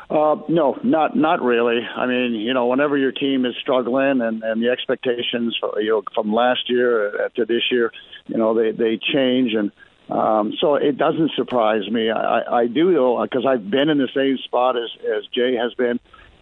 [0.09, 1.79] Uh, no, not not really.
[1.95, 6.03] I mean, you know, whenever your team is struggling and, and the expectations, you know,
[6.13, 7.93] from last year to this year,
[8.27, 9.71] you know, they they change, and
[10.09, 12.11] um, so it doesn't surprise me.
[12.11, 15.73] I, I do though, because I've been in the same spot as as Jay has
[15.75, 15.97] been,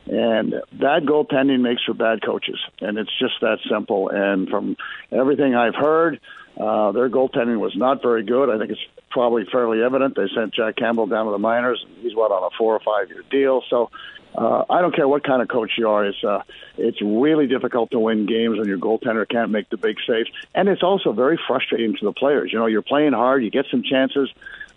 [0.07, 4.09] and bad goaltending makes for bad coaches, and it's just that simple.
[4.09, 4.77] And from
[5.11, 6.19] everything I've heard,
[6.59, 8.49] uh, their goaltending was not very good.
[8.49, 10.15] I think it's probably fairly evident.
[10.15, 11.85] They sent Jack Campbell down to the minors.
[12.01, 13.63] He's what on a four or five year deal.
[13.69, 13.89] So
[14.35, 16.05] uh, I don't care what kind of coach you are.
[16.05, 16.43] It's uh,
[16.77, 20.69] it's really difficult to win games when your goaltender can't make the big saves, and
[20.69, 22.51] it's also very frustrating to the players.
[22.53, 24.29] You know, you're playing hard, you get some chances.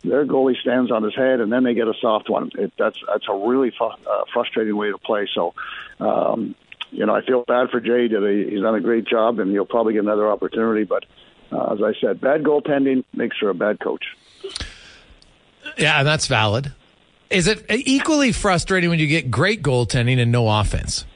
[0.04, 2.50] Their goalie stands on his head, and then they get a soft one.
[2.54, 5.28] It, that's that's a really fu- uh, frustrating way to play.
[5.32, 5.54] So,
[6.00, 6.56] um,
[6.90, 8.08] you know, I feel bad for Jay.
[8.08, 10.84] He's done a great job, and he'll probably get another opportunity.
[10.84, 11.04] But
[11.52, 14.04] uh, as I said, bad goaltending makes for a bad coach.
[15.76, 16.72] Yeah, and that's valid.
[17.30, 21.06] Is it equally frustrating when you get great goaltending and no offense?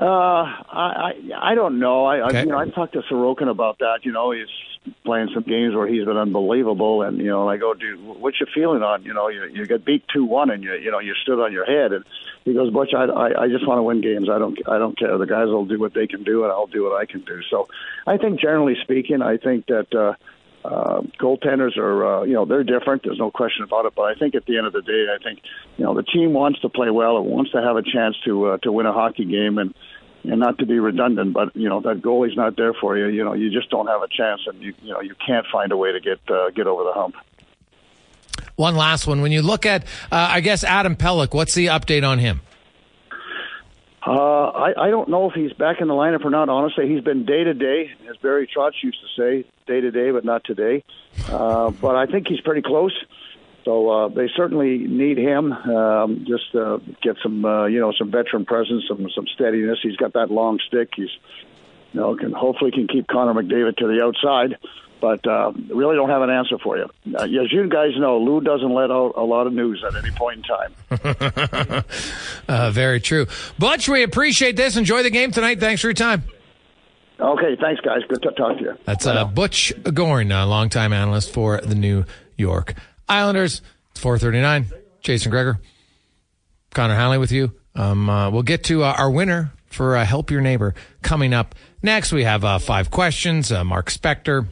[0.00, 1.12] Uh, I, I
[1.52, 2.06] I don't know.
[2.06, 2.38] I, okay.
[2.38, 4.00] I you know I talked to Sorokin about that.
[4.02, 4.48] You know, he's
[5.04, 8.48] playing some games where he's been unbelievable, and you know, I go, dude, what's your
[8.54, 9.04] feeling on?
[9.04, 11.52] You know, you you get beat two one, and you you know you stood on
[11.52, 12.04] your head, and
[12.44, 14.28] he goes, Butch, I, I I just want to win games.
[14.28, 15.16] I don't I don't care.
[15.18, 17.40] The guys will do what they can do, and I'll do what I can do.
[17.50, 17.68] So,
[18.06, 19.94] I think generally speaking, I think that.
[19.94, 20.14] uh
[20.64, 23.02] uh, goaltenders are, uh, you know, they're different.
[23.02, 23.94] There's no question about it.
[23.96, 25.40] But I think at the end of the day, I think,
[25.76, 27.18] you know, the team wants to play well.
[27.18, 29.74] It wants to have a chance to uh, to win a hockey game, and
[30.24, 33.06] and not to be redundant, but you know that goalie's not there for you.
[33.08, 35.72] You know, you just don't have a chance, and you you know you can't find
[35.72, 37.16] a way to get uh, get over the hump.
[38.56, 39.22] One last one.
[39.22, 42.42] When you look at, uh, I guess Adam Pelech, what's the update on him?
[44.04, 46.48] Uh, I, I don't know if he's back in the lineup or not.
[46.48, 50.10] Honestly, he's been day to day, as Barry Trotz used to say, day to day,
[50.10, 50.84] but not today.
[51.28, 52.92] Uh, but I think he's pretty close.
[53.64, 55.52] So uh, they certainly need him.
[55.52, 59.78] Um, just uh, get some, uh, you know, some veteran presence, some some steadiness.
[59.82, 60.90] He's got that long stick.
[60.96, 61.10] He's,
[61.92, 64.58] you know, can hopefully can keep Connor McDavid to the outside.
[65.00, 66.88] But uh, really don't have an answer for you.
[67.12, 70.12] Uh, as you guys know, Lou doesn't let out a lot of news at any
[70.12, 71.84] point in time.
[72.48, 73.26] uh, very true.
[73.58, 74.76] Butch, we appreciate this.
[74.76, 75.58] Enjoy the game tonight.
[75.58, 76.22] Thanks for your time.
[77.18, 78.02] Okay, thanks, guys.
[78.08, 78.78] Good to talk to you.
[78.84, 82.04] That's uh, Butch Goring, a longtime analyst for the New
[82.36, 82.74] York
[83.12, 83.62] Islanders.
[83.90, 84.66] It's 439.
[85.02, 85.58] Jason Gregor,
[86.70, 87.52] Connor Hanley with you.
[87.74, 91.54] Um, uh, we'll get to uh, our winner for uh, Help Your Neighbor coming up
[91.82, 92.12] next.
[92.12, 93.50] We have uh, five questions.
[93.52, 94.46] Uh, Mark Spector.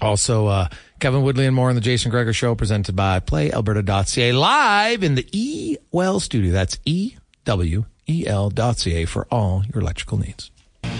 [0.00, 0.68] Also, uh,
[1.00, 5.26] Kevin Woodley and more on the Jason Gregor Show presented by PlayAlberta.ca live in the
[5.32, 6.52] E Well studio.
[6.52, 10.50] That's E W E L.ca for all your electrical needs.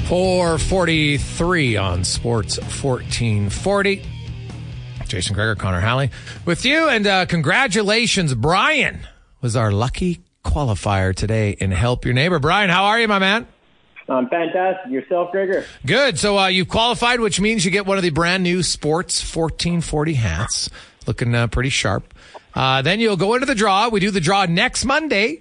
[0.08, 4.17] 443 on Sports 1440.
[5.08, 6.10] Jason Gregor, Connor Halley
[6.44, 6.88] with you.
[6.88, 9.00] And uh, congratulations, Brian
[9.40, 12.38] was our lucky qualifier today in Help Your Neighbor.
[12.38, 13.46] Brian, how are you, my man?
[14.08, 14.90] I'm um, fantastic.
[14.90, 15.64] Yourself, Gregor?
[15.84, 16.18] Good.
[16.18, 20.14] So uh, you've qualified, which means you get one of the brand new Sports 1440
[20.14, 20.70] hats.
[21.06, 22.14] Looking uh, pretty sharp.
[22.54, 23.88] Uh, then you'll go into the draw.
[23.88, 25.40] We do the draw next Monday.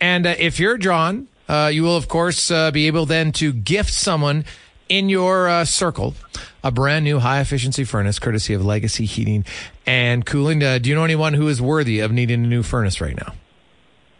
[0.00, 3.52] And uh, if you're drawn, uh, you will, of course, uh, be able then to
[3.52, 4.44] gift someone
[4.88, 6.14] in your circle
[6.62, 9.44] a brand new high efficiency furnace courtesy of Legacy Heating
[9.86, 10.60] and Cooling.
[10.60, 13.34] do you know anyone who is worthy of needing a new furnace right now?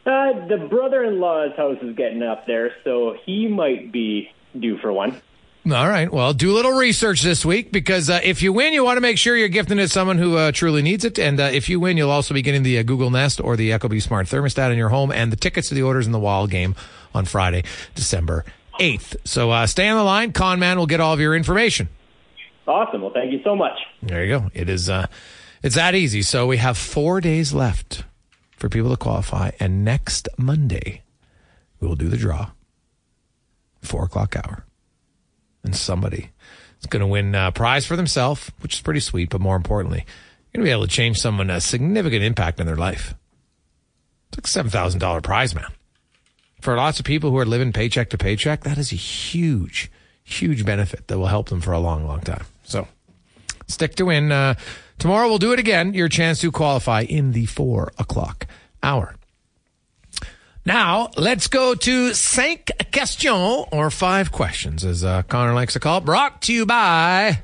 [0.05, 5.21] Uh, the brother-in-law's house is getting up there, so he might be due for one.
[5.65, 6.13] All right.
[6.13, 9.01] Well, do a little research this week because uh, if you win, you want to
[9.01, 11.21] make sure you're gifting it to someone who uh, truly needs it.
[11.21, 13.71] And uh, if you win, you'll also be getting the uh, Google Nest or the
[13.71, 16.49] Ecobee Smart Thermostat in your home and the tickets to the Orders in the Wall
[16.49, 16.75] game
[17.15, 17.63] on Friday,
[17.95, 18.45] December
[18.81, 19.15] 8th.
[19.25, 20.33] So uh, stay on the line.
[20.33, 21.89] Conman will get all of your information.
[22.67, 23.03] Awesome.
[23.03, 23.79] Well, thank you so much.
[24.03, 24.51] There you go.
[24.55, 24.89] It is.
[24.89, 25.07] Uh,
[25.63, 26.23] it's that easy.
[26.23, 28.05] So we have four days left
[28.57, 29.51] for people to qualify.
[29.61, 31.03] And next Monday,
[31.81, 32.51] we will do the draw,
[33.81, 34.65] four o'clock hour.
[35.65, 36.31] And somebody
[36.81, 39.31] is going to win a prize for themselves, which is pretty sweet.
[39.31, 40.05] But more importantly,
[40.53, 43.15] you're going to be able to change someone a significant impact in their life.
[44.33, 45.71] It's like $7,000 prize, man.
[46.61, 49.91] For lots of people who are living paycheck to paycheck, that is a huge,
[50.23, 52.45] huge benefit that will help them for a long, long time.
[52.73, 52.89] So
[53.69, 54.33] stick to win.
[54.33, 54.55] Uh,
[55.03, 55.95] Tomorrow we'll do it again.
[55.95, 58.47] Your chance to qualify in the four o'clock
[58.85, 59.17] hour.
[60.65, 65.99] Now, let's go to cinq questions or five questions, as uh, Connor likes to call
[65.99, 66.05] it.
[66.05, 67.41] Brought to you by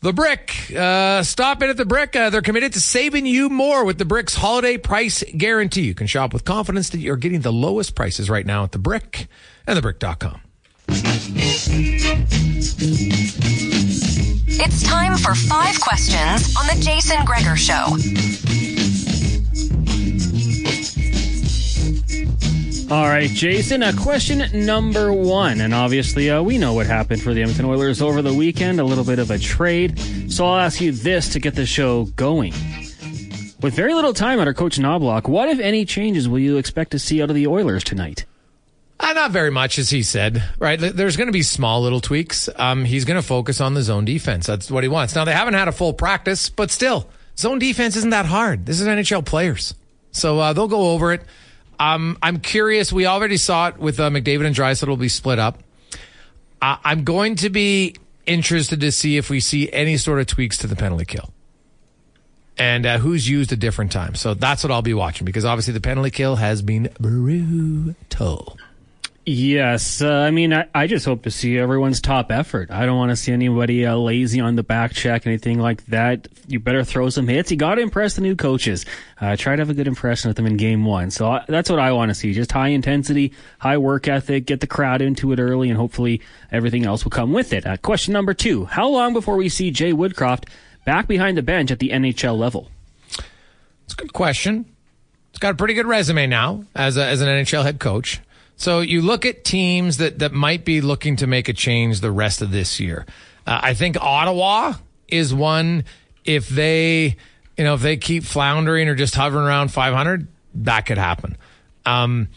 [0.00, 0.72] The Brick.
[0.74, 2.16] Uh, stop in at The Brick.
[2.16, 5.82] Uh, they're committed to saving you more with The Brick's holiday price guarantee.
[5.82, 8.78] You can shop with confidence that you're getting the lowest prices right now at The
[8.78, 9.26] Brick
[9.66, 10.40] and TheBrick.com.
[14.56, 17.96] It's time for five questions on The Jason Gregor Show.
[22.94, 25.60] All right, Jason, uh, question number one.
[25.60, 28.84] And obviously, uh, we know what happened for the Edmonton Oilers over the weekend a
[28.84, 29.98] little bit of a trade.
[30.30, 32.52] So I'll ask you this to get the show going.
[33.60, 37.00] With very little time under Coach Knoblauch, what, if any, changes will you expect to
[37.00, 38.24] see out of the Oilers tonight?
[39.04, 40.42] Uh, not very much, as he said.
[40.58, 42.48] Right, there's going to be small little tweaks.
[42.56, 44.46] Um, he's going to focus on the zone defense.
[44.46, 45.14] That's what he wants.
[45.14, 48.64] Now they haven't had a full practice, but still, zone defense isn't that hard.
[48.64, 49.74] This is NHL players,
[50.12, 51.20] so uh, they'll go over it.
[51.78, 52.94] Um, I'm curious.
[52.94, 55.62] We already saw it with uh, McDavid and Draisaitl will be split up.
[56.62, 60.56] Uh, I'm going to be interested to see if we see any sort of tweaks
[60.58, 61.30] to the penalty kill
[62.56, 64.18] and uh, who's used at different times.
[64.18, 68.56] So that's what I'll be watching because obviously the penalty kill has been brutal.
[69.26, 72.70] Yes, uh, I mean, I, I, just hope to see everyone's top effort.
[72.70, 76.28] I don't want to see anybody uh, lazy on the back check, anything like that.
[76.46, 77.50] You better throw some hits.
[77.50, 78.84] You got to impress the new coaches.
[79.18, 81.10] Uh, try to have a good impression with them in game one.
[81.10, 82.34] So I, that's what I want to see.
[82.34, 86.20] Just high intensity, high work ethic, get the crowd into it early, and hopefully
[86.52, 87.66] everything else will come with it.
[87.66, 90.50] Uh, question number two How long before we see Jay Woodcroft
[90.84, 92.70] back behind the bench at the NHL level?
[93.86, 94.66] It's a good question.
[95.32, 98.20] He's got a pretty good resume now as, a, as an NHL head coach.
[98.56, 102.12] So you look at teams that, that might be looking to make a change the
[102.12, 103.06] rest of this year.
[103.46, 104.74] Uh, I think Ottawa
[105.08, 105.84] is one.
[106.24, 107.16] If they,
[107.56, 111.36] you know, if they keep floundering or just hovering around 500, that could happen.
[111.84, 112.28] Um,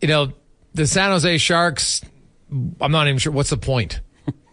[0.00, 0.32] you know,
[0.74, 2.02] the San Jose Sharks.
[2.80, 4.00] I'm not even sure what's the point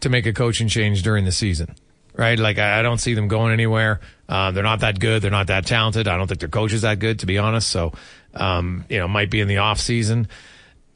[0.02, 1.76] to make a coaching change during the season,
[2.16, 2.40] right?
[2.40, 4.00] Like I, don't see them going anywhere.
[4.28, 5.22] Uh, they're not that good.
[5.22, 6.08] They're not that talented.
[6.08, 7.68] I don't think their coach is that good, to be honest.
[7.68, 7.92] So,
[8.34, 10.30] um, you know, might be in the off season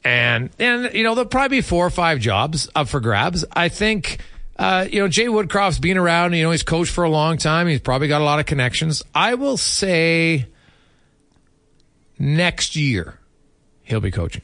[0.04, 3.44] and and you know there'll probably be four or five jobs up for grabs.
[3.52, 4.18] I think.
[4.56, 6.32] Uh, you know, Jay Woodcroft's been around.
[6.34, 7.66] You know, he's coached for a long time.
[7.66, 9.02] He's probably got a lot of connections.
[9.12, 10.46] I will say
[12.20, 13.18] next year
[13.82, 14.42] he'll be coaching.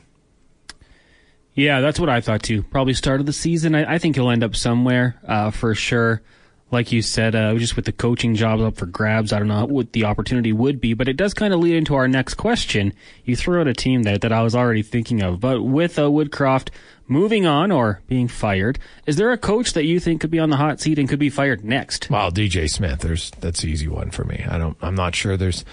[1.55, 2.65] Yeah, that's what I thought too.
[2.65, 3.77] Probably start of the season.
[3.77, 6.23] I, I think he'll end up somewhere uh, for sure
[6.71, 9.65] like you said, uh, just with the coaching jobs up for grabs, I don't know
[9.65, 12.93] what the opportunity would be, but it does kind of lead into our next question.
[13.25, 16.03] You threw out a team that, that I was already thinking of, but with uh,
[16.03, 16.69] Woodcroft
[17.09, 20.51] moving on or being fired, is there a coach that you think could be on
[20.51, 22.09] the hot seat and could be fired next?
[22.09, 24.45] Well, DJ Smith, there's that's the easy one for me.
[24.49, 25.65] I don't, I'm not sure there's.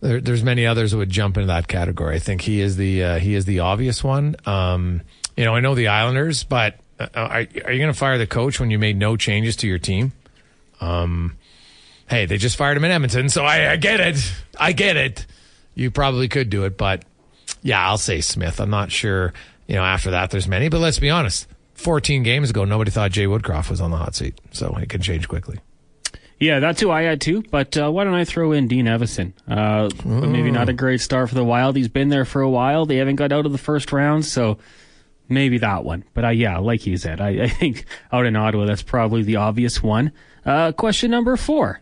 [0.00, 2.16] There, there's many others that would jump into that category.
[2.16, 4.34] I think he is the uh, he is the obvious one.
[4.46, 5.02] Um,
[5.36, 8.26] you know, I know the Islanders, but uh, are, are you going to fire the
[8.26, 10.10] coach when you made no changes to your team?
[10.82, 11.36] Um,
[12.08, 14.32] hey, they just fired him in Edmonton, so I, I get it.
[14.58, 15.26] I get it.
[15.74, 17.04] You probably could do it, but
[17.62, 18.60] yeah, I'll say Smith.
[18.60, 19.32] I'm not sure.
[19.66, 21.46] You know, after that, there's many, but let's be honest.
[21.74, 25.00] 14 games ago, nobody thought Jay Woodcroft was on the hot seat, so it can
[25.00, 25.60] change quickly.
[26.38, 27.42] Yeah, that's who I had too.
[27.50, 29.32] But uh, why don't I throw in Dean Evason?
[29.48, 31.76] Uh, maybe not a great start for the Wild.
[31.76, 32.84] He's been there for a while.
[32.84, 34.58] They haven't got out of the first round, so
[35.28, 36.04] maybe that one.
[36.14, 39.36] But uh, yeah, like you said, I, I think out in Ottawa, that's probably the
[39.36, 40.10] obvious one.
[40.44, 41.80] Uh, question number four.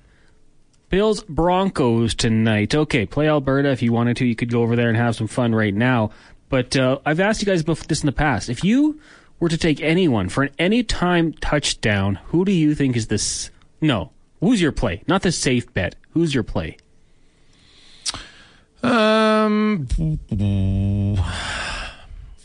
[0.90, 2.74] Bills Broncos tonight.
[2.74, 3.70] Okay, play Alberta.
[3.70, 6.10] If you wanted to, you could go over there and have some fun right now.
[6.48, 8.48] But uh, I've asked you guys about this in the past.
[8.48, 9.00] If you
[9.38, 13.50] were to take anyone for an anytime touchdown, who do you think is this?
[13.80, 15.02] No, who's your play?
[15.06, 15.94] Not the safe bet.
[16.10, 16.76] Who's your play?
[18.82, 19.86] Um.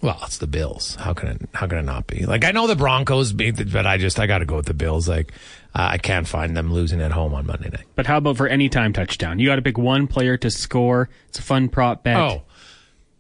[0.06, 0.94] Well, it's the Bills.
[1.00, 1.50] How can it?
[1.56, 2.28] How can it not be?
[2.28, 5.10] Like I know the Broncos but I just I got to go with the Bills.
[5.10, 5.32] Like
[5.74, 7.86] uh, I can't find them losing at home on Monday night.
[7.96, 9.40] But how about for any time touchdown?
[9.40, 11.10] You got to pick one player to score.
[11.30, 12.18] It's a fun prop bet.
[12.18, 12.44] Oh,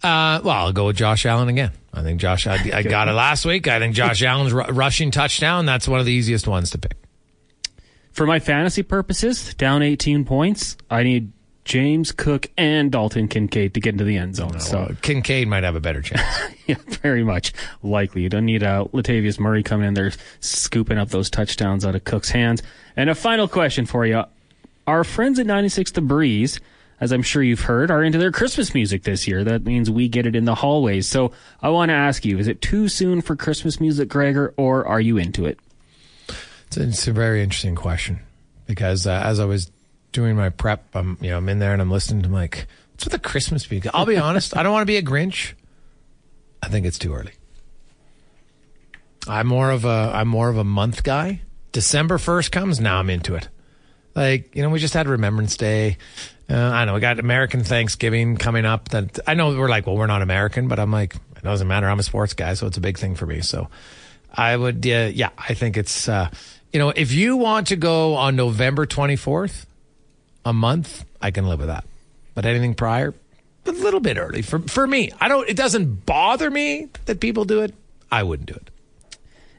[0.03, 1.71] uh, well, I'll go with Josh Allen again.
[1.91, 2.45] I think Josh.
[2.45, 3.67] I, I got it last week.
[3.67, 5.65] I think Josh Allen's r- rushing touchdown.
[5.65, 6.97] That's one of the easiest ones to pick.
[8.11, 11.31] For my fantasy purposes, down 18 points, I need
[11.65, 14.59] James Cook and Dalton Kincaid to get into the end zone.
[14.59, 16.21] so Well, Kincaid might have a better chance.
[16.67, 18.21] yeah, very much likely.
[18.21, 22.03] You don't need uh, Latavius Murray coming in there scooping up those touchdowns out of
[22.03, 22.61] Cook's hands.
[22.95, 24.23] And a final question for you:
[24.85, 26.59] Our friends at 96 The Breeze,
[27.01, 29.43] as I'm sure you've heard, are into their Christmas music this year.
[29.43, 31.07] That means we get it in the hallways.
[31.07, 31.31] So
[31.63, 35.01] I want to ask you: Is it too soon for Christmas music, Gregor, or are
[35.01, 35.59] you into it?
[36.67, 38.19] It's a, it's a very interesting question
[38.67, 39.71] because uh, as I was
[40.15, 43.03] doing my prep, I'm you know I'm in there and I'm listening to like what's
[43.03, 43.91] with the Christmas music.
[43.93, 45.53] I'll be honest, I don't want to be a Grinch.
[46.63, 47.33] I think it's too early.
[49.27, 51.41] I'm more of a I'm more of a month guy.
[51.73, 53.49] December first comes, now I'm into it.
[54.15, 55.97] Like you know, we just had Remembrance Day.
[56.49, 58.89] Uh, I know we got American Thanksgiving coming up.
[58.89, 61.89] That I know we're like, well, we're not American, but I'm like, it doesn't matter.
[61.89, 63.41] I'm a sports guy, so it's a big thing for me.
[63.41, 63.67] So
[64.33, 66.29] I would, uh, yeah, I think it's, uh,
[66.71, 69.65] you know, if you want to go on November 24th,
[70.45, 71.83] a month, I can live with that.
[72.35, 73.13] But anything prior,
[73.65, 75.11] a little bit early for for me.
[75.19, 75.49] I don't.
[75.49, 77.73] It doesn't bother me that people do it.
[78.11, 78.69] I wouldn't do it.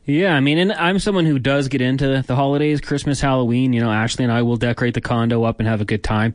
[0.05, 3.73] Yeah, I mean, and I'm someone who does get into the holidays, Christmas, Halloween.
[3.73, 6.35] You know, Ashley and I will decorate the condo up and have a good time,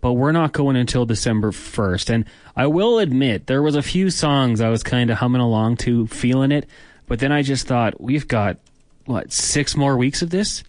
[0.00, 2.08] but we're not going until December 1st.
[2.08, 2.24] And
[2.56, 6.06] I will admit, there was a few songs I was kind of humming along to,
[6.06, 6.66] feeling it,
[7.06, 8.56] but then I just thought, we've got,
[9.04, 10.64] what, six more weeks of this?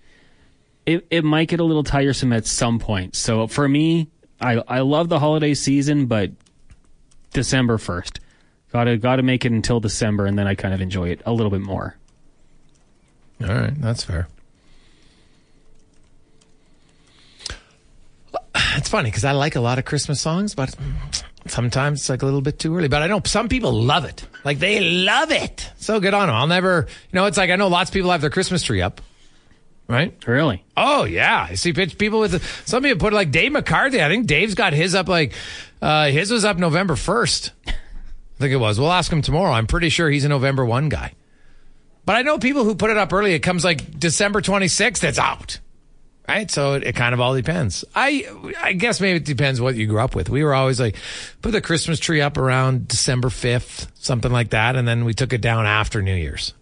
[0.85, 3.15] It, it might get a little tiresome at some point.
[3.15, 4.09] So for me,
[4.39, 6.31] I, I love the holiday season, but
[7.33, 8.19] December 1st.
[8.71, 11.51] Gotta, gotta make it until December, and then I kind of enjoy it a little
[11.51, 11.95] bit more.
[13.41, 14.27] All right, that's fair.
[18.77, 20.73] It's funny because I like a lot of Christmas songs, but
[21.47, 22.87] sometimes it's like a little bit too early.
[22.87, 24.25] But I know some people love it.
[24.43, 25.69] Like they love it.
[25.77, 26.35] So good on them.
[26.35, 28.81] I'll never, you know, it's like I know lots of people have their Christmas tree
[28.81, 29.01] up,
[29.91, 30.27] right?
[30.27, 30.63] Really?
[30.75, 34.01] Oh yeah, I see pitch people with the, some people put like Dave McCarthy.
[34.01, 35.33] I think Dave's got his up like
[35.81, 37.51] uh, his was up November first.
[37.67, 37.73] I
[38.39, 38.79] think it was.
[38.79, 39.51] We'll ask him tomorrow.
[39.51, 41.13] I'm pretty sure he's a November one guy.
[42.05, 43.33] But I know people who put it up early.
[43.33, 45.03] It comes like December 26th.
[45.03, 45.59] It's out.
[46.27, 46.49] Right.
[46.49, 47.83] So it, it kind of all depends.
[47.93, 48.25] I,
[48.59, 50.29] I guess maybe it depends what you grew up with.
[50.29, 50.95] We were always like,
[51.41, 54.75] put the Christmas tree up around December 5th, something like that.
[54.75, 56.53] And then we took it down after New Year's.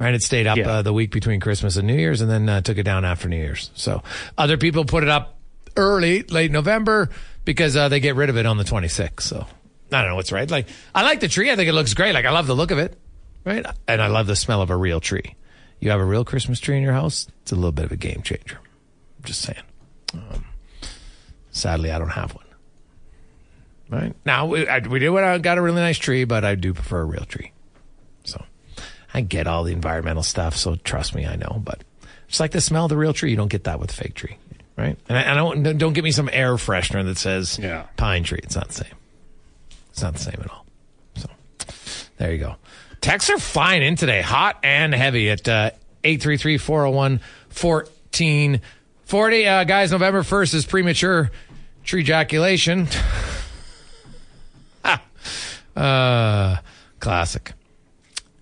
[0.00, 0.14] Right.
[0.14, 0.68] It stayed up Yeah.
[0.68, 3.28] uh, the week between Christmas and New Year's and then uh, took it down after
[3.28, 3.70] New Year's.
[3.74, 4.02] So
[4.38, 5.38] other people put it up
[5.76, 7.10] early, late November
[7.44, 9.20] because uh, they get rid of it on the 26th.
[9.20, 9.46] So
[9.92, 10.50] I don't know what's right.
[10.50, 11.50] Like, I like the tree.
[11.50, 12.14] I think it looks great.
[12.14, 12.96] Like, I love the look of it
[13.44, 13.64] right?
[13.88, 15.34] And I love the smell of a real tree.
[15.80, 17.96] You have a real Christmas tree in your house, it's a little bit of a
[17.96, 18.58] game changer.
[19.18, 19.62] I'm just saying.
[20.12, 20.44] Um,
[21.50, 22.44] sadly, I don't have one.
[23.88, 25.16] Right now, we, I, we do.
[25.18, 27.52] I got a really nice tree, but I do prefer a real tree.
[29.12, 30.56] I get all the environmental stuff.
[30.56, 31.60] So trust me, I know.
[31.64, 31.82] But
[32.28, 34.14] it's like the smell of the real tree, you don't get that with the fake
[34.14, 34.36] tree,
[34.76, 34.96] right?
[35.08, 37.86] And I, I don't don't get me some air freshener that says Yeah.
[37.96, 38.40] pine tree.
[38.42, 38.94] It's not the same.
[39.90, 40.64] It's not the same at all.
[41.16, 41.28] So
[42.18, 42.56] there you go.
[43.00, 45.70] Texts are flying in today, hot and heavy at uh,
[46.04, 49.46] 833 401 1440.
[49.46, 51.30] Uh, guys, November 1st is premature
[51.84, 52.86] tree ejaculation.
[54.84, 55.02] Ah.
[55.76, 56.60] uh,
[56.98, 57.52] classic.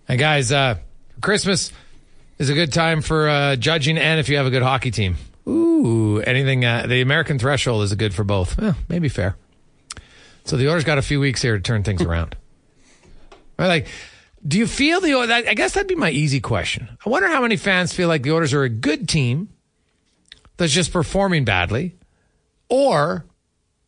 [0.08, 0.78] And guys, uh,
[1.20, 1.70] Christmas
[2.38, 5.16] is a good time for uh, judging and if you have a good hockey team.
[5.46, 8.60] Ooh, anything, uh, the American threshold is a good for both.
[8.62, 9.36] Eh, maybe fair.
[10.44, 12.36] So the Oilers got a few weeks here to turn things around.
[13.60, 13.88] Right, like,
[14.46, 15.14] do you feel the?
[15.14, 16.96] I guess that'd be my easy question.
[17.04, 19.48] I wonder how many fans feel like the Oilers are a good team
[20.58, 21.96] that's just performing badly,
[22.68, 23.26] or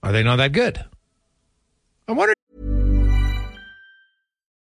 [0.03, 0.85] are they not that good?
[2.09, 2.35] I wonder.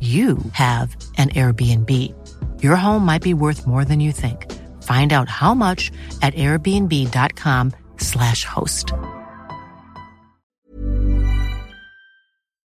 [0.00, 2.62] you have an Airbnb.
[2.62, 4.46] Your home might be worth more than you think.
[4.84, 5.90] Find out how much
[6.22, 8.92] at airbnb.com/slash host.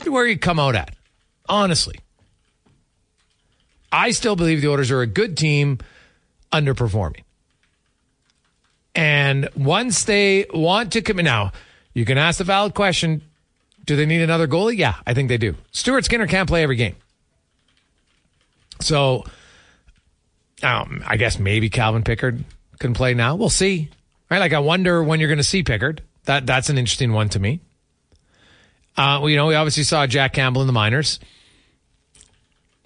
[0.05, 0.97] Where you come out at,
[1.49, 2.01] honestly.
[3.93, 5.79] I still believe the Oilers are a good team
[6.53, 7.23] underperforming.
[8.95, 11.53] And once they want to commit, now
[11.95, 13.23] you can ask the valid question
[13.85, 14.77] do they need another goalie?
[14.77, 15.57] Yeah, I think they do.
[15.73, 16.97] Stuart Skinner can't play every game.
[18.83, 19.25] So
[20.63, 22.45] um, I guess maybe Calvin Pickard
[22.79, 23.35] can play now.
[23.37, 23.89] We'll see.
[24.31, 24.39] Right?
[24.39, 26.03] Like I wonder when you're going to see Pickard.
[26.25, 27.61] That that's an interesting one to me.
[28.97, 31.19] Uh, well, you know, we obviously saw Jack Campbell in the minors.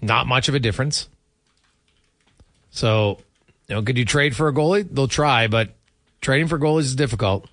[0.01, 1.09] Not much of a difference.
[2.71, 3.19] So,
[3.69, 4.87] you know, could you trade for a goalie?
[4.89, 5.71] They'll try, but
[6.21, 7.49] trading for goalies is difficult.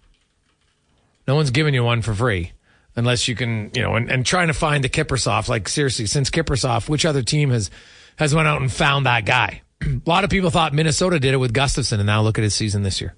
[1.28, 2.52] No one's giving you one for free
[2.96, 5.48] unless you can, you know, and, and trying to find the Kiprusoff.
[5.48, 7.72] Like seriously, since Kiprusoff, which other team has
[8.18, 9.62] has went out and found that guy?
[9.82, 12.56] a lot of people thought Minnesota did it with Gustavsson, and now look at his
[12.56, 13.16] season this year.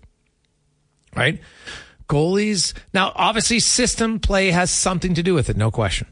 [1.16, 1.40] Right?
[2.08, 2.74] Goalies.
[2.94, 6.08] Now, obviously, system play has something to do with it, no question.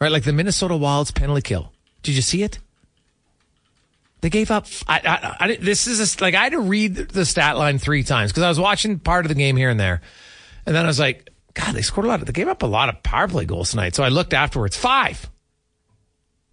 [0.00, 0.10] Right?
[0.10, 1.72] Like the Minnesota Wild's penalty kill.
[2.02, 2.58] Did you see it?
[4.20, 4.66] They gave up.
[4.86, 8.04] I, I, I, this is a, like I had to read the stat line three
[8.04, 10.00] times because I was watching part of the game here and there,
[10.64, 12.20] and then I was like, God, they scored a lot.
[12.20, 13.94] Of, they gave up a lot of power play goals tonight.
[13.94, 14.76] So I looked afterwards.
[14.76, 15.28] Five.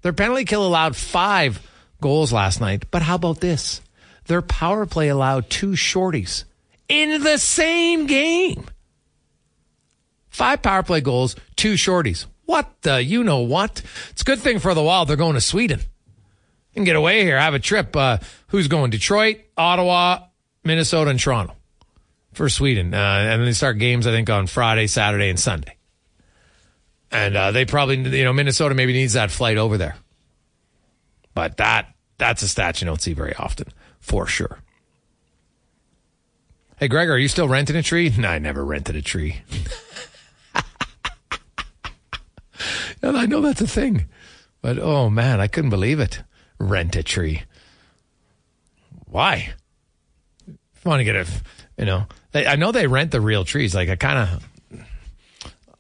[0.02, 1.66] Their penalty kill allowed five
[2.02, 2.86] goals last night.
[2.92, 3.82] But how about this?
[4.28, 6.44] Their power play allowed two shorties
[6.88, 8.66] in the same game.
[10.30, 12.26] Five power play goals, two shorties.
[12.46, 13.04] What the?
[13.04, 13.82] You know what?
[14.12, 15.08] It's a good thing for the Wild.
[15.08, 15.82] They're going to Sweden.
[16.76, 17.96] and get away here, I have a trip.
[17.96, 18.92] Uh, who's going?
[18.92, 20.20] Detroit, Ottawa,
[20.64, 21.56] Minnesota, and Toronto
[22.34, 22.94] for Sweden.
[22.94, 25.76] Uh, and then they start games, I think, on Friday, Saturday, and Sunday.
[27.12, 29.96] And uh, they probably, you know, Minnesota maybe needs that flight over there.
[31.34, 33.68] But that that's a stat you don't see very often,
[34.00, 34.60] for sure.
[36.78, 38.10] Hey, Greg, are you still renting a tree?
[38.18, 39.42] No, I never rented a tree.
[43.02, 44.06] and I know that's a thing.
[44.62, 46.22] But oh man, I couldn't believe it.
[46.60, 47.44] Rent a tree.
[49.06, 49.54] Why?
[50.48, 51.26] If you want to get a,
[51.78, 53.74] you know, they, I know they rent the real trees.
[53.74, 54.49] Like I kind of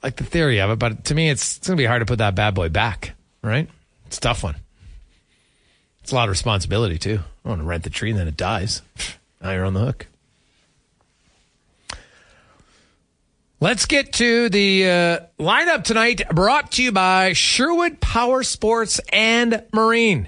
[0.02, 2.06] like the theory of it, but to me, it's, it's going to be hard to
[2.06, 3.68] put that bad boy back, right?
[4.08, 4.56] It's a tough one.
[6.02, 7.20] It's a lot of responsibility too.
[7.46, 8.82] I want to rent the tree and then it dies.
[9.42, 10.06] Now you're on the hook.
[13.62, 19.64] Let's get to the uh, lineup tonight, brought to you by Sherwood Power Sports and
[19.72, 20.28] Marine.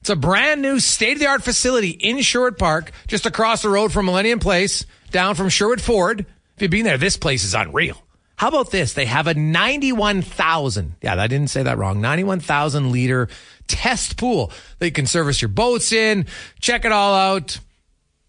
[0.00, 3.68] It's a brand new state of the art facility in Sherwood Park, just across the
[3.68, 6.20] road from Millennium Place, down from Sherwood Ford.
[6.56, 8.02] If you've been there, this place is unreal.
[8.38, 8.92] How about this?
[8.92, 13.28] They have a 91,000, yeah, I didn't say that wrong, 91,000 liter
[13.66, 16.24] test pool that you can service your boats in.
[16.60, 17.58] Check it all out.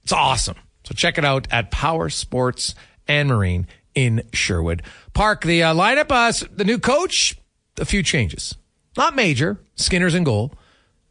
[0.01, 0.55] It's awesome.
[0.83, 2.73] So check it out at Power Sports
[3.07, 4.81] and Marine in Sherwood
[5.13, 5.43] Park.
[5.43, 7.37] The uh, lineup, uh, the new coach,
[7.77, 8.55] a few changes.
[8.97, 9.59] Not major.
[9.75, 10.51] Skinner's in goal.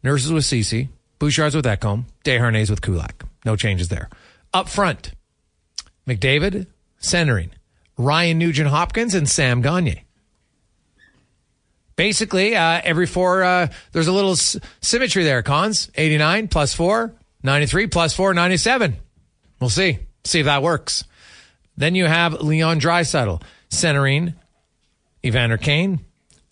[0.03, 0.88] Nurses with Ceci.
[1.20, 2.07] Bouchard's with Ekholm.
[2.24, 3.24] Desharnais with Kulak.
[3.44, 4.09] No changes there.
[4.53, 5.12] Up front,
[6.05, 6.66] McDavid,
[6.99, 7.51] centering.
[7.99, 9.96] Ryan Nugent Hopkins and Sam Gagner.
[11.96, 15.42] basically, uh, every four, uh, there's a little s- symmetry there.
[15.42, 18.96] Cons, 89 plus four, 93 plus four, 97.
[19.61, 19.99] We'll see.
[20.24, 21.03] See if that works.
[21.76, 24.34] Then you have Leon Draisaitl, centering
[25.24, 26.05] Evander Kane,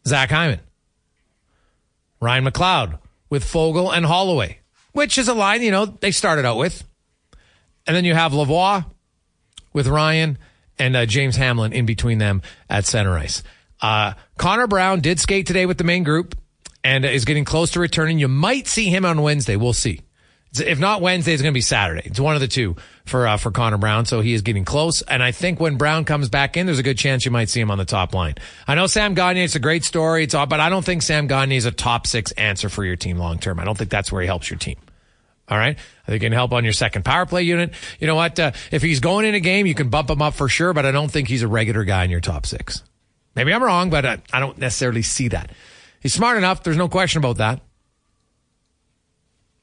[0.06, 0.58] Zach Hyman,
[2.20, 2.98] Ryan McLeod
[3.30, 4.58] with Foegele and Holloway,
[4.92, 6.82] which is a line, you know, they started out with.
[7.86, 8.84] And then you have Lavoie
[9.72, 10.38] with Ryan
[10.78, 13.42] and uh, James Hamblin in between them at center ice.
[13.80, 16.34] Uh, Connor Brown did skate today with the main group
[16.82, 18.18] and is getting close to returning.
[18.18, 19.56] You might see him on Wednesday.
[19.56, 20.00] We'll see.
[20.58, 22.02] If not Wednesday, it's going to be Saturday.
[22.06, 24.06] It's one of the two for uh, for Connor Brown.
[24.06, 25.02] So he is getting close.
[25.02, 27.60] And I think when Brown comes back in, there's a good chance you might see
[27.60, 28.36] him on the top line.
[28.66, 29.42] I know Sam Gagner.
[29.42, 30.24] It's a great story.
[30.24, 32.96] It's all, but I don't think Sam Gagner is a top six answer for your
[32.96, 33.60] team long term.
[33.60, 34.76] I don't think that's where he helps your team.
[35.48, 35.78] All right.
[36.06, 37.72] I think can help on your second power play unit.
[38.00, 38.38] You know what?
[38.38, 40.84] Uh, if he's going in a game, you can bump him up for sure, but
[40.84, 42.82] I don't think he's a regular guy in your top six.
[43.34, 45.52] Maybe I'm wrong, but I, I don't necessarily see that.
[46.00, 46.62] He's smart enough.
[46.62, 47.60] There's no question about that.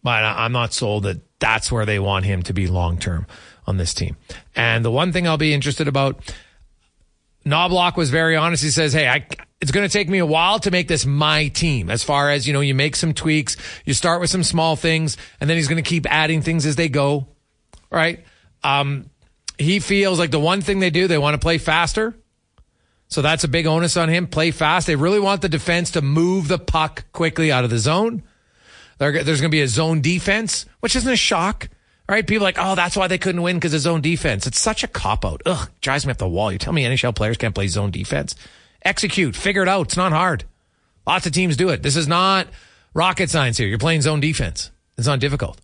[0.03, 3.25] But I, I'm not sold that that's where they want him to be long term
[3.65, 4.15] on this team.
[4.55, 6.33] And the one thing I'll be interested about,
[7.45, 8.63] Knoblauch was very honest.
[8.63, 9.25] He says, Hey, I,
[9.61, 11.89] it's going to take me a while to make this my team.
[11.89, 15.17] As far as, you know, you make some tweaks, you start with some small things,
[15.39, 17.27] and then he's going to keep adding things as they go.
[17.89, 18.25] Right.
[18.63, 19.09] Um,
[19.57, 22.15] he feels like the one thing they do, they want to play faster.
[23.07, 24.25] So that's a big onus on him.
[24.27, 24.87] Play fast.
[24.87, 28.23] They really want the defense to move the puck quickly out of the zone.
[28.97, 31.69] There's going to be a zone defense, which isn't a shock.
[32.07, 32.27] Right?
[32.27, 34.45] People like, oh, that's why they couldn't win because of zone defense.
[34.45, 35.41] It's such a cop out.
[35.45, 36.51] Ugh, drives me up the wall.
[36.51, 38.35] You tell me NHL players can't play zone defense.
[38.83, 39.87] Execute, figure it out.
[39.87, 40.43] It's not hard.
[41.07, 41.81] Lots of teams do it.
[41.81, 42.47] This is not
[42.93, 43.67] rocket science here.
[43.67, 44.69] You're playing zone defense.
[44.97, 45.59] It's not difficult.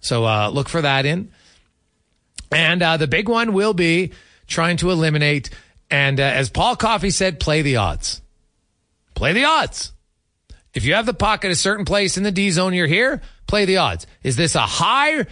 [0.00, 1.30] So uh, look for that in.
[2.52, 4.12] And uh, the big one will be
[4.46, 5.50] trying to eliminate,
[5.90, 8.20] and uh, as Paul Coffey said, play the odds.
[9.14, 9.92] Play the odds.
[10.74, 13.22] If you have the puck at a certain place in the D zone, you're here,
[13.46, 14.06] play the odds.
[14.22, 15.26] Is this a high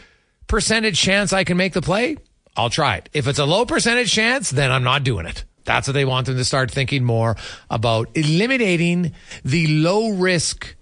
[0.51, 2.17] percentage chance I can make the play?
[2.57, 3.09] I'll try it.
[3.13, 5.45] If it's a low percentage chance, then I'm not doing it.
[5.65, 7.37] That's what they want them to start thinking more
[7.71, 9.13] about eliminating
[9.45, 10.75] the low risk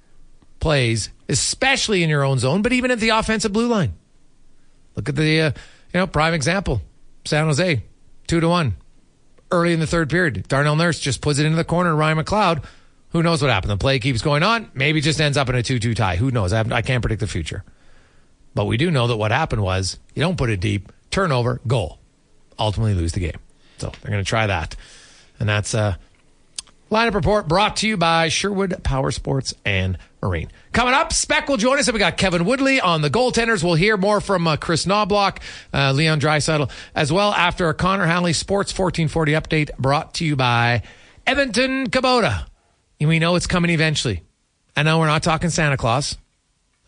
[0.58, 3.92] plays, especially in your own zone, but even at the offensive blue line.
[4.96, 5.50] Look at the, uh,
[5.92, 6.80] you know, prime example
[7.26, 7.82] San Jose,
[8.26, 8.76] two to one.
[9.50, 11.94] Early in the third period, Darnell Nurse just puts it into the corner.
[11.94, 12.64] Ryan McLeod,
[13.10, 13.70] who knows what happened?
[13.70, 14.70] The play keeps going on.
[14.74, 16.16] Maybe just ends up in a 2 2 tie.
[16.16, 16.52] Who knows?
[16.52, 17.64] I, I can't predict the future.
[18.59, 22.00] But we do know that what happened was you don't put it deep, turnover, goal.
[22.59, 23.38] Ultimately lose the game.
[23.76, 24.74] So they're going to try that.
[25.38, 25.96] And that's a
[26.90, 30.50] lineup report brought to you by Sherwood Power Sports and Marine.
[30.72, 31.86] Coming up, Spec will join us.
[31.86, 33.62] And we got Kevin Woodley on the goaltenders.
[33.62, 35.38] We'll hear more from uh, Chris Knoblauch,
[35.72, 40.34] uh, Leon Draisaitl, as well after a Connor Hanley Sports 1440 update brought to you
[40.34, 40.82] by
[41.28, 42.46] Edmonton Kubota.
[42.98, 44.24] And we know it's coming eventually.
[44.76, 46.18] I know we're not talking Santa Claus.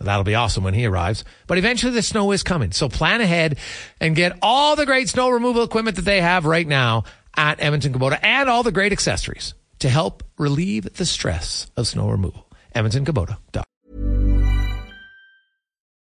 [0.00, 1.24] That'll be awesome when he arrives.
[1.46, 2.72] But eventually the snow is coming.
[2.72, 3.58] So plan ahead
[4.00, 7.04] and get all the great snow removal equipment that they have right now
[7.36, 12.08] at Edmonton Kubota and all the great accessories to help relieve the stress of snow
[12.08, 12.46] removal.
[12.74, 13.64] EdmontonKubota.com.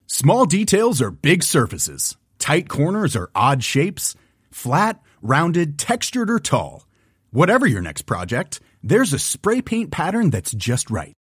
[0.08, 2.18] Small details are big surfaces.
[2.40, 4.16] Tight corners are odd shapes.
[4.52, 6.86] Flat, rounded, textured, or tall.
[7.32, 11.14] Whatever your next project, there's a spray paint pattern that's just right.